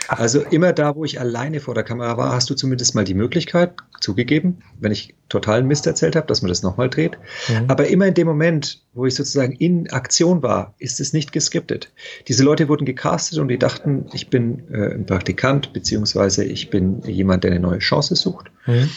[0.07, 3.13] Also immer da, wo ich alleine vor der Kamera war, hast du zumindest mal die
[3.13, 7.17] Möglichkeit, zugegeben, wenn ich totalen Mist erzählt habe, dass man das nochmal dreht.
[7.47, 7.65] Mhm.
[7.67, 11.91] Aber immer in dem Moment, wo ich sozusagen in Aktion war, ist es nicht geskriptet.
[12.27, 17.01] Diese Leute wurden gecastet und die dachten, ich bin äh, ein Praktikant, beziehungsweise ich bin
[17.03, 18.51] jemand, der eine neue Chance sucht.
[18.65, 18.89] Mhm.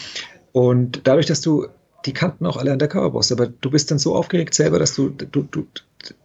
[0.51, 1.67] Und dadurch, dass du
[2.05, 5.41] die kannten auch alle Undercover-Boss, aber du bist dann so aufgeregt selber, dass du, du,
[5.41, 5.65] du,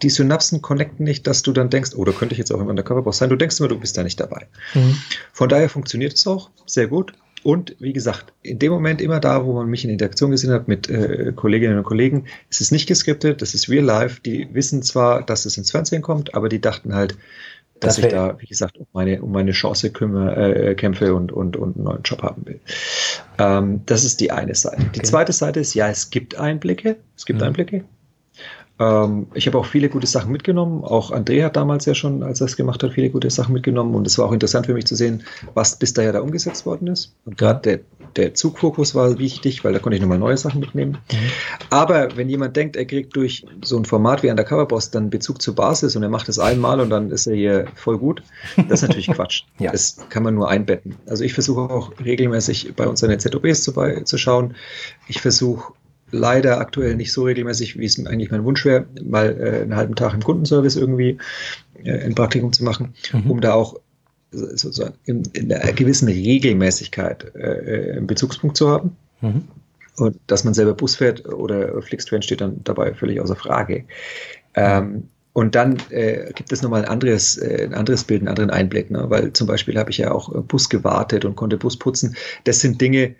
[0.02, 2.68] die Synapsen connecten nicht, dass du dann denkst, oh, da könnte ich jetzt auch im
[2.68, 3.30] Undercover-Boss sein.
[3.30, 4.46] Du denkst immer, du bist da nicht dabei.
[4.74, 4.96] Mhm.
[5.32, 7.12] Von daher funktioniert es auch sehr gut.
[7.42, 10.68] Und wie gesagt, in dem Moment immer da, wo man mich in Interaktion gesehen hat
[10.68, 14.20] mit äh, Kolleginnen und Kollegen, es ist nicht geskriptet, das ist real life.
[14.20, 17.16] Die wissen zwar, dass es ins Fernsehen kommt, aber die dachten halt,
[17.80, 21.32] dass das ich da, wie gesagt, um meine, um meine Chance kümmere, äh, kämpfe und,
[21.32, 22.60] und, und einen neuen Job haben will.
[23.38, 24.82] Ähm, das ist die eine Seite.
[24.82, 25.02] Die okay.
[25.02, 26.96] zweite Seite ist, ja, es gibt Einblicke.
[27.16, 27.46] Es gibt mhm.
[27.46, 27.84] Einblicke.
[28.80, 30.82] Ähm, ich habe auch viele gute Sachen mitgenommen.
[30.82, 33.94] Auch André hat damals ja schon, als er es gemacht hat, viele gute Sachen mitgenommen.
[33.94, 35.22] Und es war auch interessant für mich zu sehen,
[35.54, 37.14] was bis daher da umgesetzt worden ist.
[37.26, 37.80] Und gerade der,
[38.16, 40.96] der Zugfokus war wichtig, weil da konnte ich nochmal neue Sachen mitnehmen.
[41.12, 41.16] Mhm.
[41.68, 45.42] Aber wenn jemand denkt, er kriegt durch so ein Format wie Undercover Boss dann Bezug
[45.42, 48.22] zur Basis und er macht es einmal und dann ist er hier voll gut,
[48.56, 49.42] das ist natürlich Quatsch.
[49.58, 49.70] ja.
[49.70, 50.96] Das kann man nur einbetten.
[51.06, 53.72] Also ich versuche auch regelmäßig bei unseren ZOBs zu,
[54.04, 54.54] zu schauen.
[55.06, 55.74] Ich versuche
[56.10, 59.94] leider aktuell nicht so regelmäßig, wie es eigentlich mein Wunsch wäre, mal äh, einen halben
[59.94, 61.18] Tag im Kundenservice irgendwie
[61.84, 63.30] äh, ein Praktikum zu machen, mhm.
[63.30, 63.76] um da auch
[64.32, 68.96] sozusagen in, in einer gewissen Regelmäßigkeit äh, einen Bezugspunkt zu haben.
[69.20, 69.44] Mhm.
[69.96, 73.84] Und dass man selber Bus fährt oder Flixtrain steht dann dabei völlig außer Frage.
[74.54, 78.50] Ähm, und dann äh, gibt es nochmal ein anderes, äh, ein anderes Bild, einen anderen
[78.50, 79.04] Einblick, ne?
[79.08, 82.16] weil zum Beispiel habe ich ja auch Bus gewartet und konnte Bus putzen.
[82.44, 83.14] Das sind Dinge,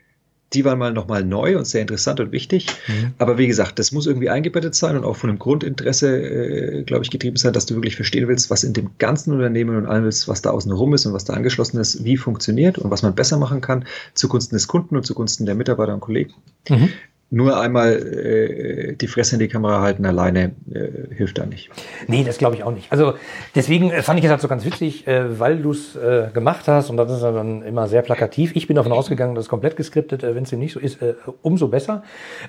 [0.53, 2.67] die waren mal nochmal neu und sehr interessant und wichtig.
[2.89, 3.13] Mhm.
[3.19, 7.05] Aber wie gesagt, das muss irgendwie eingebettet sein und auch von einem Grundinteresse, äh, glaube
[7.05, 10.07] ich, getrieben sein, dass du wirklich verstehen willst, was in dem ganzen Unternehmen und allem
[10.07, 13.03] ist, was da außen rum ist und was da angeschlossen ist, wie funktioniert und was
[13.03, 13.85] man besser machen kann
[14.15, 16.35] zugunsten des Kunden und zugunsten der Mitarbeiter und Kollegen.
[16.69, 16.91] Mhm
[17.31, 21.71] nur einmal äh, die Fresse in die Kamera halten alleine äh, hilft da nicht.
[22.09, 22.91] Nee, das glaube ich auch nicht.
[22.91, 23.15] Also
[23.55, 26.67] deswegen äh, fand ich es halt so ganz witzig, äh, weil du es äh, gemacht
[26.67, 28.57] hast und das ist dann immer sehr plakativ.
[28.57, 31.01] Ich bin davon ausgegangen, dass es komplett geskriptet, äh, wenn es dem nicht so ist,
[31.01, 32.03] äh, umso besser.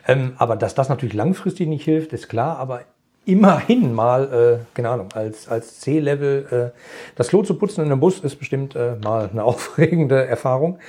[0.07, 2.81] Ähm, aber dass das natürlich langfristig nicht hilft, ist klar, aber
[3.25, 6.79] immerhin mal, äh, keine Ahnung, als, als C-Level äh,
[7.15, 10.79] das Klo zu putzen in einem Bus ist bestimmt äh, mal eine aufregende Erfahrung,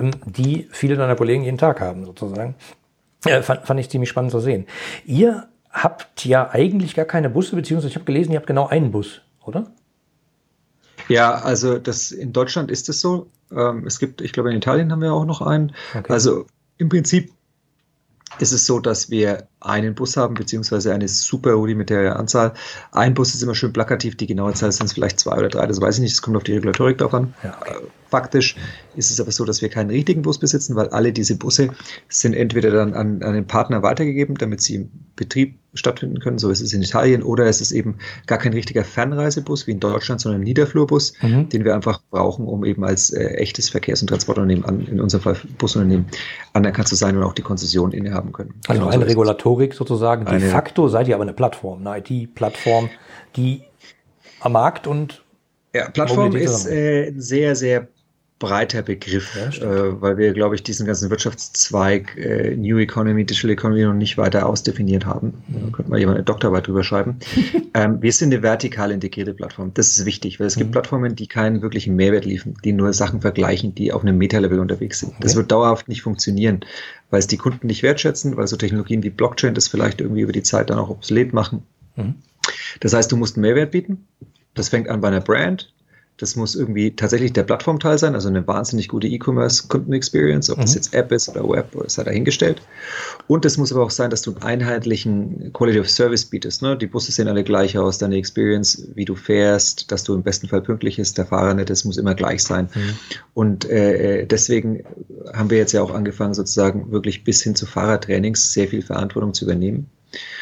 [0.00, 2.56] ähm, die viele deiner Kollegen jeden Tag haben sozusagen.
[3.24, 4.66] Äh, fand, fand ich ziemlich spannend zu sehen.
[5.04, 8.90] Ihr habt ja eigentlich gar keine Busse, beziehungsweise ich habe gelesen, ihr habt genau einen
[8.90, 9.70] Bus, oder?
[11.08, 13.28] Ja, also das in Deutschland ist es so.
[13.52, 15.72] Ähm, es gibt, ich glaube, in Italien haben wir auch noch einen.
[15.94, 16.12] Okay.
[16.12, 16.46] Also
[16.78, 17.32] im Prinzip
[18.38, 22.52] ist es so, dass wir einen Bus haben, beziehungsweise eine super rudimentäre Anzahl.
[22.92, 25.66] Ein Bus ist immer schön plakativ, die genaue Zahl sind es vielleicht zwei oder drei,
[25.66, 27.34] das weiß ich nicht, das kommt auf die Regulatorik drauf an.
[27.42, 27.86] Ja, okay.
[28.08, 28.56] Faktisch
[28.94, 31.70] ist es aber so, dass wir keinen richtigen Bus besitzen, weil alle diese Busse
[32.08, 36.50] sind entweder dann an, an den Partner weitergegeben, damit sie im Betrieb stattfinden können, so
[36.50, 40.20] ist es in Italien, oder es ist eben gar kein richtiger Fernreisebus wie in Deutschland,
[40.20, 41.48] sondern ein Niederflurbus, mhm.
[41.48, 45.22] den wir einfach brauchen, um eben als äh, echtes Verkehrs- und Transportunternehmen, an, in unserem
[45.22, 46.06] Fall Busunternehmen,
[46.52, 48.54] anerkannt zu sein und auch die Konzession innehaben können.
[48.68, 50.24] Also genau eine so Regulatorik sozusagen.
[50.26, 52.88] De facto seid ihr aber eine Plattform, eine IT-Plattform,
[53.36, 53.62] die
[54.40, 55.22] am Markt und
[55.74, 57.88] ja, Plattform ist äh, ein sehr, sehr
[58.38, 63.50] breiter Begriff, ja, äh, weil wir, glaube ich, diesen ganzen Wirtschaftszweig äh, New Economy, Digital
[63.50, 65.42] Economy noch nicht weiter ausdefiniert haben.
[65.48, 65.72] Da mhm.
[65.72, 67.18] könnte mal jemand eine Doktorarbeit drüber schreiben.
[67.74, 69.72] ähm, wir sind eine vertikal integrierte Plattform.
[69.72, 70.60] Das ist wichtig, weil es mhm.
[70.60, 74.60] gibt Plattformen, die keinen wirklichen Mehrwert liefern, die nur Sachen vergleichen, die auf einem Meta-Level
[74.60, 75.10] unterwegs sind.
[75.10, 75.20] Okay.
[75.22, 76.60] Das wird dauerhaft nicht funktionieren,
[77.08, 80.32] weil es die Kunden nicht wertschätzen, weil so Technologien wie Blockchain das vielleicht irgendwie über
[80.32, 81.62] die Zeit dann auch obsolet machen.
[81.96, 82.16] Mhm.
[82.80, 84.06] Das heißt, du musst einen Mehrwert bieten.
[84.52, 85.72] Das fängt an bei einer Brand,
[86.18, 90.62] das muss irgendwie tatsächlich der Plattformteil sein, also eine wahnsinnig gute E-Commerce-Kunden-Experience, ob mhm.
[90.62, 92.62] das jetzt App ist oder Web, oder sei dahingestellt.
[93.26, 96.62] Und es muss aber auch sein, dass du einen einheitlichen Quality of Service bietest.
[96.62, 96.76] Ne?
[96.76, 100.48] Die Busse sehen alle gleich aus, deine Experience, wie du fährst, dass du im besten
[100.48, 102.70] Fall pünktlich ist, der Fahrer nicht, das muss immer gleich sein.
[102.74, 102.90] Mhm.
[103.34, 104.84] Und äh, deswegen
[105.34, 109.34] haben wir jetzt ja auch angefangen, sozusagen wirklich bis hin zu Fahrertrainings sehr viel Verantwortung
[109.34, 109.90] zu übernehmen.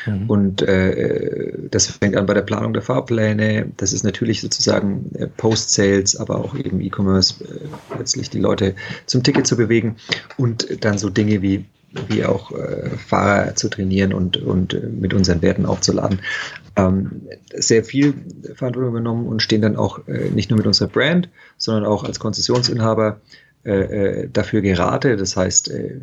[0.06, 0.30] Mhm.
[0.30, 3.72] Und äh, das fängt an bei der Planung der Fahrpläne.
[3.76, 8.74] Das ist natürlich sozusagen äh, Post-Sales, aber auch eben E-Commerce, äh, letztlich die Leute
[9.06, 9.96] zum Ticket zu bewegen
[10.37, 11.64] und dann so Dinge wie
[12.08, 16.20] wie auch äh, Fahrer zu trainieren und, und äh, mit unseren Werten aufzuladen.
[16.76, 17.22] Ähm,
[17.54, 18.14] sehr viel
[18.54, 22.18] Verantwortung übernommen und stehen dann auch äh, nicht nur mit unserer Brand, sondern auch als
[22.18, 23.20] Konzessionsinhaber
[23.64, 25.16] äh, äh, dafür gerate.
[25.16, 26.00] Das heißt, äh,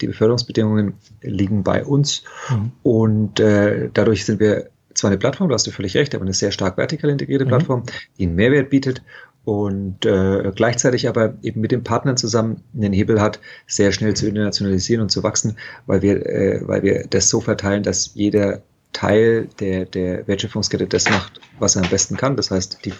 [0.00, 2.72] die Beförderungsbedingungen liegen bei uns mhm.
[2.82, 6.32] und äh, dadurch sind wir zwar eine Plattform, da hast du völlig recht, aber eine
[6.32, 7.48] sehr stark vertikal integrierte mhm.
[7.48, 7.82] Plattform,
[8.18, 9.02] die einen Mehrwert bietet
[9.44, 14.28] und äh, gleichzeitig aber eben mit den Partnern zusammen einen Hebel hat, sehr schnell zu
[14.28, 15.56] internationalisieren und zu wachsen,
[15.86, 21.08] weil wir, äh, weil wir das so verteilen, dass jeder Teil der, der Wertschöpfungskette das
[21.08, 22.36] macht, was er am besten kann.
[22.36, 22.92] Das heißt, die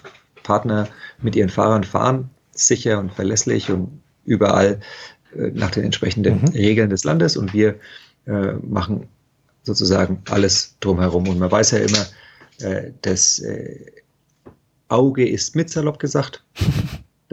[0.43, 0.89] Partner
[1.21, 2.31] mit ihren Fahrern fahren
[2.67, 4.81] sicher und verlässlich und überall
[5.37, 6.49] äh, nach den entsprechenden mhm.
[6.49, 7.77] Regeln des Landes und wir
[8.27, 9.09] äh, machen
[9.63, 11.29] sozusagen alles drumherum.
[11.29, 12.07] Und man weiß ja immer,
[12.61, 13.87] äh, das äh,
[14.89, 16.45] Auge ist mit, salopp gesagt.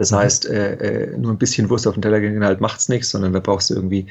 [0.00, 3.40] Das heißt, äh, nur ein bisschen Wurst auf den Teller halt macht's nichts, sondern da
[3.40, 4.06] brauchst du irgendwie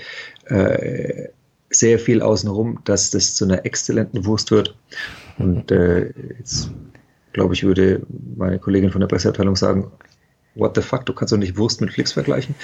[1.69, 4.75] sehr viel außenrum, dass das zu einer exzellenten Wurst wird.
[5.37, 6.71] Und jetzt,
[7.31, 8.01] glaube ich, würde
[8.35, 9.89] meine Kollegin von der Presseabteilung sagen,
[10.57, 12.55] what the fuck, du kannst doch nicht Wurst mit Flix vergleichen.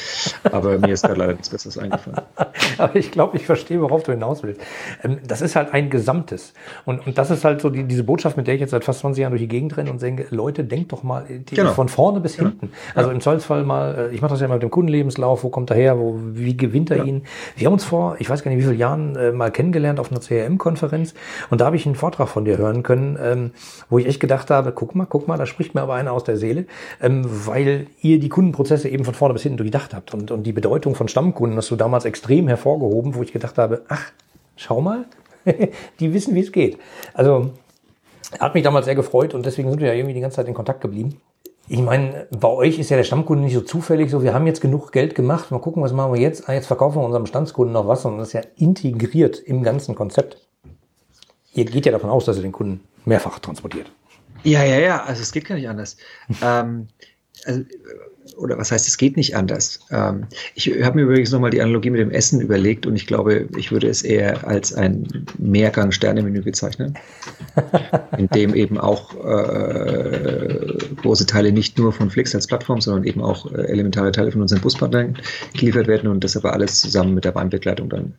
[0.52, 2.22] Aber mir ist gerade leider nichts Besseres eingefallen.
[2.78, 4.62] Aber ich glaube, ich verstehe, worauf du hinaus willst.
[5.04, 6.54] Ähm, das ist halt ein Gesamtes.
[6.86, 9.00] Und, und das ist halt so die, diese Botschaft, mit der ich jetzt seit fast
[9.00, 11.74] 20 Jahren durch die Gegend renne und denke, Leute, denkt doch mal genau.
[11.74, 12.50] von vorne bis genau.
[12.50, 12.72] hinten.
[12.96, 13.16] Also ja.
[13.16, 15.78] im Zweifelsfall mal, äh, ich mache das ja mal mit dem Kundenlebenslauf, wo kommt er
[15.78, 17.04] her, wo, wie gewinnt er ja.
[17.04, 17.24] ihn.
[17.56, 20.12] Wir haben uns vor, ich weiß gar nicht wie viele Jahren, äh, mal kennengelernt auf
[20.12, 21.14] einer CRM-Konferenz
[21.50, 23.52] und da habe ich einen Vortrag von dir hören können, ähm,
[23.90, 26.24] wo ich echt gedacht habe, guck mal, guck mal, da spricht mir aber einer aus
[26.24, 26.66] der Seele,
[27.02, 27.24] ähm,
[28.02, 31.08] ihr die Kundenprozesse eben von vorne bis hinten durchdacht habt und, und die Bedeutung von
[31.08, 34.12] Stammkunden hast du damals extrem hervorgehoben, wo ich gedacht habe, ach,
[34.56, 35.06] schau mal,
[36.00, 36.78] die wissen, wie es geht.
[37.14, 37.52] Also
[38.40, 40.54] hat mich damals sehr gefreut und deswegen sind wir ja irgendwie die ganze Zeit in
[40.54, 41.22] Kontakt geblieben.
[41.70, 44.60] Ich meine, bei euch ist ja der Stammkunde nicht so zufällig, so wir haben jetzt
[44.60, 46.50] genug Geld gemacht, mal gucken, was machen wir jetzt.
[46.50, 49.96] Ah, jetzt verkaufen wir unserem Bestandskunden noch was und das ist ja integriert im ganzen
[49.96, 50.38] Konzept.
[51.54, 53.92] Ihr geht ja davon aus, dass ihr den Kunden mehrfach transportiert.
[54.44, 55.96] Ja, ja, ja, also es geht gar nicht anders.
[56.42, 56.88] ähm,
[57.46, 57.64] also,
[58.38, 59.80] oder was heißt, es geht nicht anders.
[59.92, 60.26] Ähm,
[60.56, 63.72] ich habe mir übrigens nochmal die Analogie mit dem Essen überlegt und ich glaube, ich
[63.72, 66.98] würde es eher als ein Mehrgang-Sterne-Menü bezeichnen,
[68.18, 73.22] in dem eben auch äh, große Teile nicht nur von Flix als Plattform, sondern eben
[73.22, 75.18] auch äh, elementare Teile von unseren Buspartnern
[75.54, 78.14] geliefert werden und das aber alles zusammen mit der Weinbegleitung dann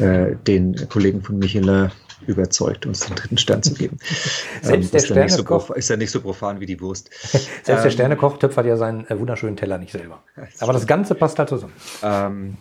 [0.00, 1.90] äh, den Kollegen von Michelin
[2.26, 3.98] überzeugt, uns den dritten Stern zu geben.
[4.62, 7.10] Selbst ähm, der Sternekoch so ist ja nicht so profan wie die Wurst.
[7.22, 10.22] Selbst ähm, der Sternekoch töpfert ja seinen äh, wunderschönen Teller nicht selber.
[10.60, 11.72] Aber das Ganze passt halt zusammen.
[12.02, 12.56] Ähm,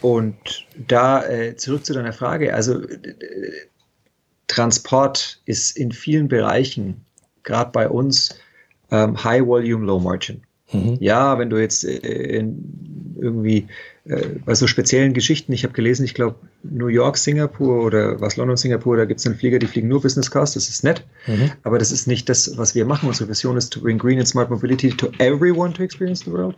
[0.00, 2.54] und da äh, zurück zu deiner Frage.
[2.54, 2.80] Also
[4.46, 7.04] Transport ist in vielen Bereichen,
[7.42, 8.34] gerade bei uns,
[8.90, 10.42] ähm, High Volume, Low Margin.
[10.72, 10.96] Mhm.
[11.00, 12.44] Ja, wenn du jetzt äh,
[13.18, 13.99] irgendwie äh,
[14.44, 18.56] bei so speziellen Geschichten, ich habe gelesen, ich glaube New York, Singapur oder was London,
[18.56, 21.52] Singapur, da gibt es einen Flieger, die fliegen nur Business Class, das ist nett, mhm.
[21.62, 23.08] aber das ist nicht das, was wir machen.
[23.08, 26.56] Unsere Vision ist to bring green and smart mobility to everyone to experience the world.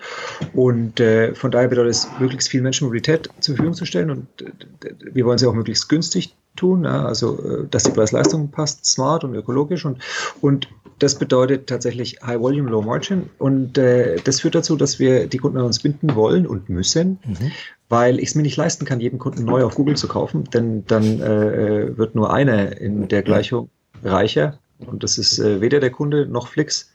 [0.54, 4.90] Und äh, von daher bedeutet es, möglichst viel Menschenmobilität zur Verfügung zu stellen und äh,
[5.12, 9.34] wir wollen sie auch möglichst günstig tun, also äh, dass die Preis-Leistung passt, smart und
[9.34, 9.98] ökologisch und,
[10.40, 15.26] und das bedeutet tatsächlich High Volume, Low Margin und äh, das führt dazu, dass wir
[15.26, 17.50] die Kunden an uns binden wollen und müssen, mhm.
[17.88, 20.84] weil ich es mir nicht leisten kann, jeden Kunden neu auf Google zu kaufen, denn
[20.86, 23.70] dann äh, wird nur einer in der Gleichung
[24.04, 26.92] reicher und das ist äh, weder der Kunde noch Flix,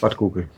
[0.00, 0.48] but Google.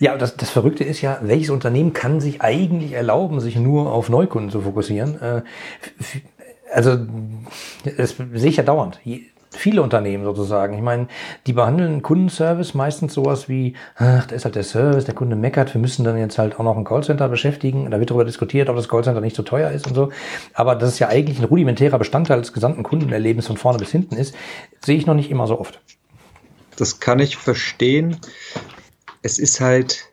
[0.00, 4.08] Ja, das, das Verrückte ist ja, welches Unternehmen kann sich eigentlich erlauben, sich nur auf
[4.08, 5.20] Neukunden zu fokussieren?
[5.20, 5.42] Äh,
[6.72, 6.98] also,
[7.96, 9.00] das sehe ich ja dauernd.
[9.52, 10.74] Viele Unternehmen sozusagen.
[10.74, 11.08] Ich meine,
[11.46, 15.74] die behandeln Kundenservice meistens sowas wie, ach, da ist halt der Service, der Kunde meckert,
[15.74, 17.90] wir müssen dann jetzt halt auch noch ein Callcenter beschäftigen.
[17.90, 20.10] Da wird darüber diskutiert, ob das Callcenter nicht so teuer ist und so.
[20.54, 24.16] Aber das ist ja eigentlich ein rudimentärer Bestandteil des gesamten Kundenerlebens von vorne bis hinten
[24.16, 24.36] ist,
[24.84, 25.80] sehe ich noch nicht immer so oft.
[26.76, 28.18] Das kann ich verstehen
[29.22, 30.12] es ist halt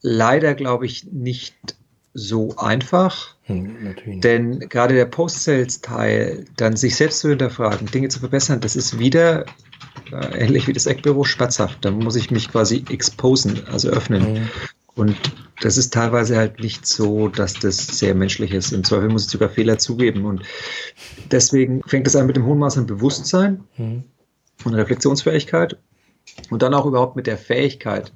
[0.00, 1.76] leider, glaube ich, nicht
[2.14, 3.35] so einfach.
[3.46, 8.98] Hm, denn gerade der Post-Sales-Teil, dann sich selbst zu hinterfragen, Dinge zu verbessern, das ist
[8.98, 9.46] wieder
[10.12, 11.84] äh, ähnlich wie das Eckbüro schmerzhaft.
[11.84, 14.34] Da muss ich mich quasi exposen, also öffnen.
[14.34, 14.48] Mhm.
[14.96, 15.16] Und
[15.60, 18.72] das ist teilweise halt nicht so, dass das sehr menschlich ist.
[18.72, 20.24] Im Zweifel muss ich sogar Fehler zugeben.
[20.24, 20.42] Und
[21.30, 24.04] deswegen fängt es an mit dem hohen Maß an Bewusstsein mhm.
[24.64, 25.76] und Reflexionsfähigkeit
[26.50, 28.12] und dann auch überhaupt mit der Fähigkeit,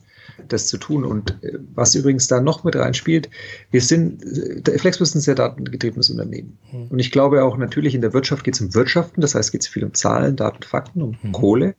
[0.49, 1.05] das zu tun.
[1.05, 3.31] Und äh, was übrigens da noch mit reinspielt,
[3.71, 6.59] wir sind, äh, Flexbus ist ein sehr datengetriebenes Unternehmen.
[6.73, 6.89] Mhm.
[6.89, 9.63] Und ich glaube auch natürlich in der Wirtschaft geht es um Wirtschaften, das heißt geht
[9.63, 11.33] es viel um Zahlen, Daten, Fakten, um mhm.
[11.33, 11.75] Kohle.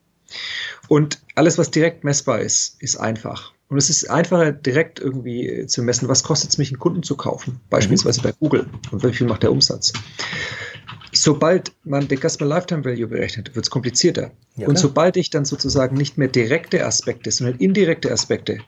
[0.88, 3.52] Und alles, was direkt messbar ist, ist einfach.
[3.68, 7.02] Und es ist einfacher, direkt irgendwie äh, zu messen, was kostet es mich, einen Kunden
[7.02, 8.24] zu kaufen, beispielsweise mhm.
[8.24, 9.92] bei Google und wie viel macht der Umsatz.
[11.12, 14.30] Sobald man den Customer Lifetime Value berechnet, wird es komplizierter.
[14.56, 18.58] Ja, und sobald ich dann sozusagen nicht mehr direkte Aspekte, sondern indirekte Aspekte,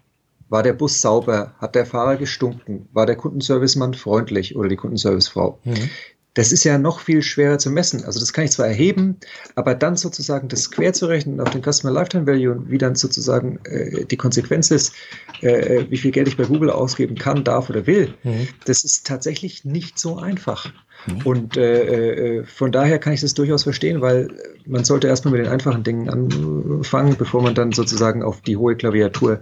[0.50, 5.58] war der Bus sauber, hat der Fahrer gestunken, war der Kundenservicemann freundlich oder die Kundenservicefrau,
[5.64, 5.88] mhm
[6.34, 8.04] das ist ja noch viel schwerer zu messen.
[8.04, 9.16] Also das kann ich zwar erheben,
[9.54, 12.96] aber dann sozusagen das quer zu rechnen auf den Customer Lifetime Value und wie dann
[12.96, 14.92] sozusagen äh, die Konsequenz ist,
[15.40, 18.48] äh, wie viel Geld ich bei Google ausgeben kann, darf oder will, mhm.
[18.66, 20.72] das ist tatsächlich nicht so einfach.
[21.06, 21.22] Mhm.
[21.24, 24.28] Und äh, äh von daher kann ich das durchaus verstehen, weil
[24.66, 28.76] man sollte erstmal mit den einfachen Dingen anfangen, bevor man dann sozusagen auf die hohe
[28.76, 29.40] Klaviatur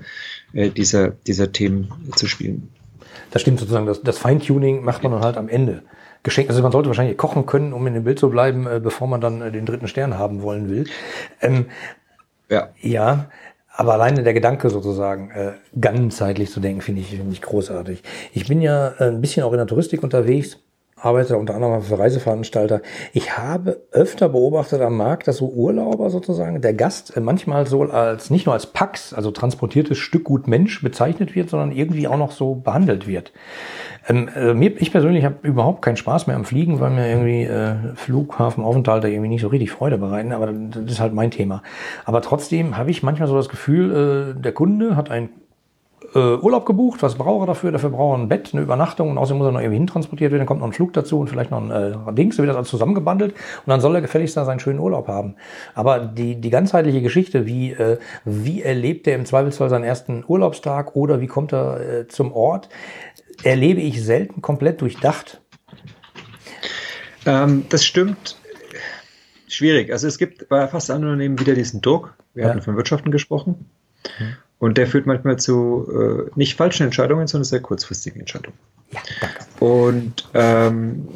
[0.53, 2.69] äh, dieser, dieser Themen zu spielen.
[3.31, 5.83] Das stimmt sozusagen, das, das Feintuning macht man dann halt am Ende.
[6.23, 6.51] Geschenk.
[6.51, 9.21] Also man sollte wahrscheinlich kochen können, um in dem Bild zu bleiben, äh, bevor man
[9.21, 10.85] dann äh, den dritten Stern haben wollen will.
[11.41, 11.67] Ähm,
[12.49, 12.69] ja.
[12.81, 13.29] Ja.
[13.75, 18.03] Aber alleine der Gedanke sozusagen, äh, ganzheitlich zu denken, finde ich, finde ich großartig.
[18.33, 20.59] Ich bin ja äh, ein bisschen auch in der Touristik unterwegs
[21.03, 22.81] arbeite unter anderem für Reiseveranstalter.
[23.13, 27.83] Ich habe öfter beobachtet am Markt, dass so Urlauber sozusagen, der Gast äh, manchmal so
[27.83, 32.17] als, nicht nur als Pax, also transportiertes Stück gut Mensch bezeichnet wird, sondern irgendwie auch
[32.17, 33.33] noch so behandelt wird.
[34.09, 37.45] Ähm, äh, mir, ich persönlich habe überhaupt keinen Spaß mehr am Fliegen, weil mir irgendwie
[37.45, 41.63] äh, Flughafenaufenthalte irgendwie nicht so richtig Freude bereiten, aber das ist halt mein Thema.
[42.05, 45.31] Aber trotzdem habe ich manchmal so das Gefühl, äh, der Kunde hat ein
[46.15, 47.73] äh, Urlaub gebucht, was braucht er dafür?
[47.73, 50.41] Dafür braucht er ein Bett, eine Übernachtung und außerdem muss er noch irgendwie hintransportiert werden,
[50.41, 52.57] dann kommt noch ein Flug dazu und vielleicht noch ein äh, Dings, so wird das
[52.57, 55.37] alles zusammengebandelt und dann soll er gefälligst da seinen schönen Urlaub haben.
[55.75, 60.97] Aber die, die ganzheitliche Geschichte, wie, äh, wie erlebt er im Zweifelsfall seinen ersten Urlaubstag
[60.97, 62.69] oder wie kommt er äh, zum Ort,
[63.43, 65.41] erlebe ich selten komplett durchdacht.
[67.25, 68.37] Ähm, das stimmt.
[69.49, 69.93] Schwierig.
[69.93, 72.15] Also es gibt bei fast allen Unternehmen wieder diesen Druck.
[72.35, 72.51] Wir ja.
[72.51, 73.71] hatten von Wirtschaften gesprochen.
[74.19, 74.37] Mhm.
[74.63, 78.57] Und der führt manchmal zu äh, nicht falschen Entscheidungen, sondern sehr kurzfristigen Entscheidungen.
[78.93, 79.41] Ja, danke.
[79.59, 81.09] Und ähm,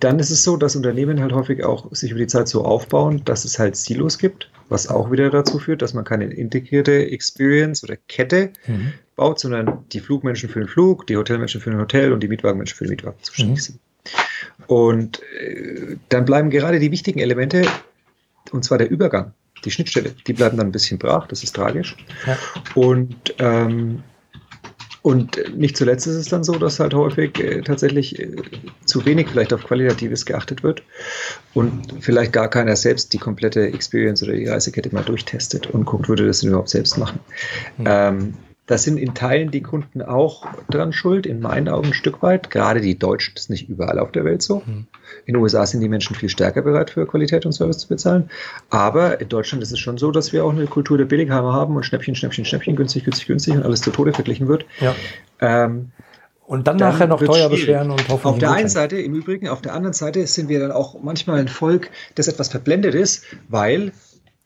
[0.00, 3.22] dann ist es so, dass Unternehmen halt häufig auch sich über die Zeit so aufbauen,
[3.24, 7.84] dass es halt Silos gibt, was auch wieder dazu führt, dass man keine integrierte Experience
[7.84, 8.94] oder Kette mhm.
[9.14, 12.76] baut, sondern die Flugmenschen für den Flug, die Hotelmenschen für den Hotel und die Mietwagenmenschen
[12.76, 13.60] für den Mietwagen zuständig mhm.
[13.60, 13.78] sind.
[14.66, 17.62] Und äh, dann bleiben gerade die wichtigen Elemente,
[18.50, 19.34] und zwar der Übergang
[19.64, 21.96] die Schnittstelle, die bleiben dann ein bisschen brach, das ist tragisch.
[22.26, 22.38] Ja.
[22.74, 24.02] Und, ähm,
[25.02, 28.36] und nicht zuletzt ist es dann so, dass halt häufig äh, tatsächlich äh,
[28.84, 30.82] zu wenig vielleicht auf Qualitatives geachtet wird
[31.54, 36.08] und vielleicht gar keiner selbst die komplette Experience oder die Reisekette mal durchtestet und guckt,
[36.08, 37.20] würde das denn überhaupt selbst machen.
[37.78, 37.84] Mhm.
[37.86, 38.34] Ähm,
[38.70, 42.50] da sind in Teilen die Kunden auch dran schuld, in meinen Augen ein Stück weit.
[42.50, 44.62] Gerade die Deutschen, das ist nicht überall auf der Welt so.
[44.64, 44.86] Mhm.
[45.26, 48.30] In den USA sind die Menschen viel stärker bereit, für Qualität und Service zu bezahlen.
[48.68, 51.74] Aber in Deutschland ist es schon so, dass wir auch eine Kultur der Billigheimer haben
[51.74, 54.64] und Schnäppchen, Schnäppchen, Schnäppchen, günstig, günstig, günstig und alles zu Tode verglichen wird.
[54.78, 54.94] Ja.
[55.40, 55.90] Ähm,
[56.46, 57.50] und dann, dann nachher noch teuer schwierig.
[57.50, 58.26] beschweren und hoffen.
[58.28, 61.40] Auf der einen Seite, im Übrigen, auf der anderen Seite sind wir dann auch manchmal
[61.40, 63.90] ein Volk, das etwas verblendet ist, weil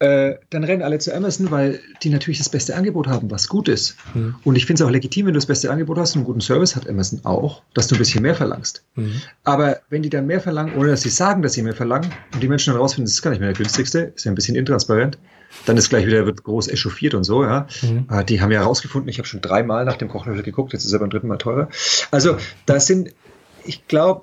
[0.05, 3.69] äh, dann rennen alle zu Amazon, weil die natürlich das beste Angebot haben, was gut
[3.69, 3.97] ist.
[4.13, 4.35] Mhm.
[4.45, 6.41] Und ich finde es auch legitim, wenn du das beste Angebot hast und einen guten
[6.43, 8.85] Service hat Amazon auch, dass du ein bisschen mehr verlangst.
[8.97, 9.23] Mhm.
[9.45, 12.43] Aber wenn die dann mehr verlangen, oder dass sie sagen, dass sie mehr verlangen, und
[12.43, 14.57] die Menschen dann rausfinden, das ist gar nicht mehr der günstigste, ist ja ein bisschen
[14.57, 15.17] intransparent,
[15.65, 17.67] dann ist gleich wieder wird groß echauffiert und so, ja.
[17.83, 18.07] Mhm.
[18.11, 20.93] Äh, die haben ja herausgefunden, ich habe schon dreimal nach dem Kochlöffel geguckt, jetzt ist
[20.93, 21.69] er beim dritten Mal teurer.
[22.11, 22.37] Also,
[22.67, 23.15] das sind,
[23.65, 24.23] ich glaube,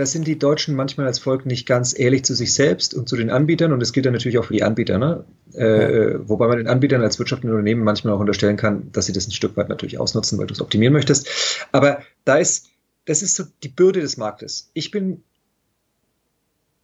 [0.00, 3.18] da sind die Deutschen manchmal als Volk nicht ganz ehrlich zu sich selbst und zu
[3.18, 5.26] den Anbietern und das gilt dann natürlich auch für die Anbieter, ne?
[5.52, 9.12] Äh, wobei man den Anbietern als Wirtschaft und Unternehmen manchmal auch unterstellen kann, dass sie
[9.12, 11.28] das ein Stück weit natürlich ausnutzen, weil du es optimieren möchtest.
[11.70, 12.68] Aber da ist,
[13.04, 14.70] das ist so die Bürde des Marktes.
[14.72, 15.22] Ich bin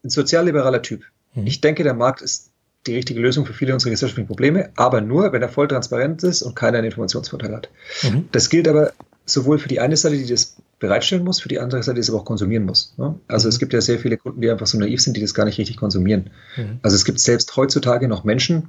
[0.04, 1.04] ein sozialliberaler Typ.
[1.32, 1.46] Mhm.
[1.46, 2.50] Ich denke, der Markt ist
[2.86, 6.42] die richtige Lösung für viele unserer gesellschaftlichen Probleme, aber nur, wenn er voll transparent ist
[6.42, 7.70] und keiner einen Informationsvorteil hat.
[8.02, 8.28] Mhm.
[8.32, 8.92] Das gilt aber
[9.24, 12.10] sowohl für die eine Seite, die das bereitstellen muss, für die andere Seite, die es
[12.10, 12.94] aber auch konsumieren muss.
[12.98, 13.18] Ne?
[13.28, 13.50] Also mhm.
[13.50, 15.58] es gibt ja sehr viele Kunden, die einfach so naiv sind, die das gar nicht
[15.58, 16.30] richtig konsumieren.
[16.56, 16.80] Mhm.
[16.82, 18.68] Also es gibt selbst heutzutage noch Menschen,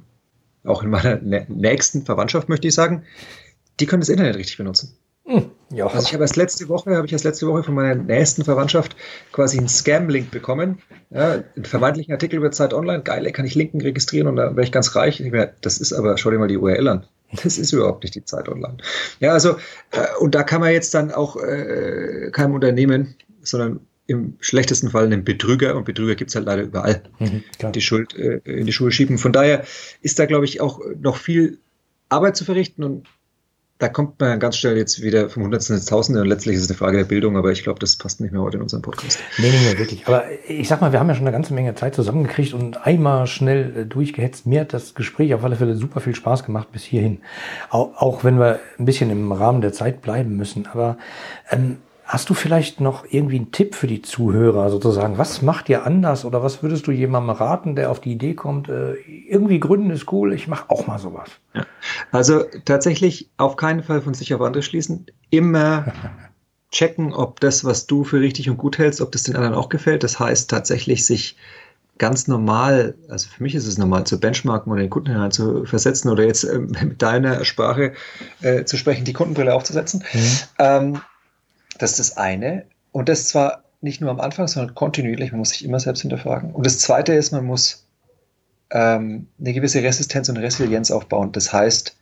[0.64, 1.16] auch in meiner
[1.48, 3.04] nächsten Verwandtschaft möchte ich sagen,
[3.80, 4.96] die können das Internet richtig benutzen.
[5.26, 5.50] Mhm.
[5.70, 5.86] Ja.
[5.86, 8.96] Also ich habe erst letzte Woche, habe ich erst letzte Woche von meiner nächsten Verwandtschaft
[9.32, 10.78] quasi einen Scam-Link bekommen.
[11.10, 13.02] Ja, einen vermeintlichen Artikel über Zeit Online.
[13.02, 15.20] Geil, kann ich linken registrieren und dann wäre ich ganz reich.
[15.20, 17.06] Ich mir, das ist aber, schau dir mal die URL an.
[17.42, 18.78] Das ist überhaupt nicht die Zeit online.
[19.20, 19.56] Ja, also,
[19.90, 25.04] äh, und da kann man jetzt dann auch äh, keinem Unternehmen, sondern im schlechtesten Fall
[25.04, 28.72] einen Betrüger, und Betrüger gibt es halt leider überall, mhm, die Schuld äh, in die
[28.72, 29.18] Schuhe schieben.
[29.18, 29.64] Von daher
[30.00, 31.58] ist da, glaube ich, auch noch viel
[32.08, 33.06] Arbeit zu verrichten und
[33.78, 36.68] da kommt man ganz schnell jetzt wieder vom Hundertsten ins Tausende und letztlich ist es
[36.68, 39.20] eine Frage der Bildung, aber ich glaube, das passt nicht mehr heute in unserem Podcast.
[39.38, 40.06] Nee, nee, nee, wirklich.
[40.08, 43.28] Aber ich sag mal, wir haben ja schon eine ganze Menge Zeit zusammengekriegt und einmal
[43.28, 44.46] schnell äh, durchgehetzt.
[44.46, 47.20] Mir hat das Gespräch auf alle Fälle super viel Spaß gemacht bis hierhin.
[47.70, 50.66] Auch, auch wenn wir ein bisschen im Rahmen der Zeit bleiben müssen.
[50.66, 50.98] Aber
[51.50, 51.78] ähm,
[52.08, 55.18] Hast du vielleicht noch irgendwie einen Tipp für die Zuhörer sozusagen?
[55.18, 58.70] Was macht ihr anders oder was würdest du jemandem raten, der auf die Idee kommt,
[58.70, 58.94] äh,
[59.28, 61.28] irgendwie gründen ist cool, ich mache auch mal sowas?
[61.52, 61.66] Ja.
[62.10, 65.04] Also tatsächlich auf keinen Fall von sich auf andere schließen.
[65.28, 65.92] Immer
[66.70, 69.68] checken, ob das, was du für richtig und gut hältst, ob das den anderen auch
[69.68, 70.02] gefällt.
[70.02, 71.36] Das heißt tatsächlich sich
[71.98, 75.66] ganz normal, also für mich ist es normal, zu benchmarken oder den Kunden hinein zu
[75.66, 77.92] versetzen oder jetzt äh, mit deiner Sprache
[78.40, 80.02] äh, zu sprechen, die Kundenbrille aufzusetzen.
[80.14, 80.38] Mhm.
[80.58, 81.00] Ähm,
[81.78, 82.64] das ist das eine.
[82.92, 85.32] Und das zwar nicht nur am Anfang, sondern kontinuierlich.
[85.32, 86.52] Man muss sich immer selbst hinterfragen.
[86.52, 87.86] Und das zweite ist, man muss
[88.70, 91.32] ähm, eine gewisse Resistenz und Resilienz aufbauen.
[91.32, 91.96] Das heißt,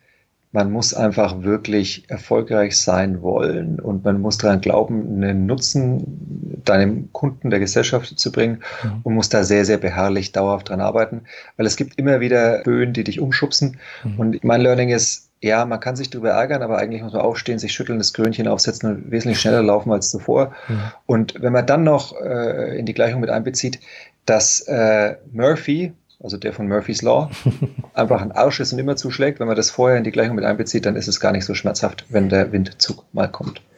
[0.52, 7.12] man muss einfach wirklich erfolgreich sein wollen und man muss daran glauben, einen Nutzen deinem
[7.12, 9.00] Kunden, der Gesellschaft zu bringen mhm.
[9.02, 11.24] und muss da sehr, sehr beharrlich dauerhaft dran arbeiten,
[11.56, 13.78] weil es gibt immer wieder Böen, die dich umschubsen.
[14.02, 14.18] Mhm.
[14.18, 17.58] Und mein Learning ist, ja, man kann sich darüber ärgern, aber eigentlich muss man aufstehen,
[17.58, 20.52] sich schütteln, das Krönchen aufsetzen und wesentlich schneller laufen als zuvor.
[20.68, 20.80] Mhm.
[21.06, 23.80] Und wenn man dann noch äh, in die Gleichung mit einbezieht,
[24.24, 27.30] dass äh, Murphy, also der von Murphy's Law,
[27.94, 30.44] einfach ein Arsch ist und immer zuschlägt, wenn man das vorher in die Gleichung mit
[30.44, 33.60] einbezieht, dann ist es gar nicht so schmerzhaft, wenn der Windzug mal kommt.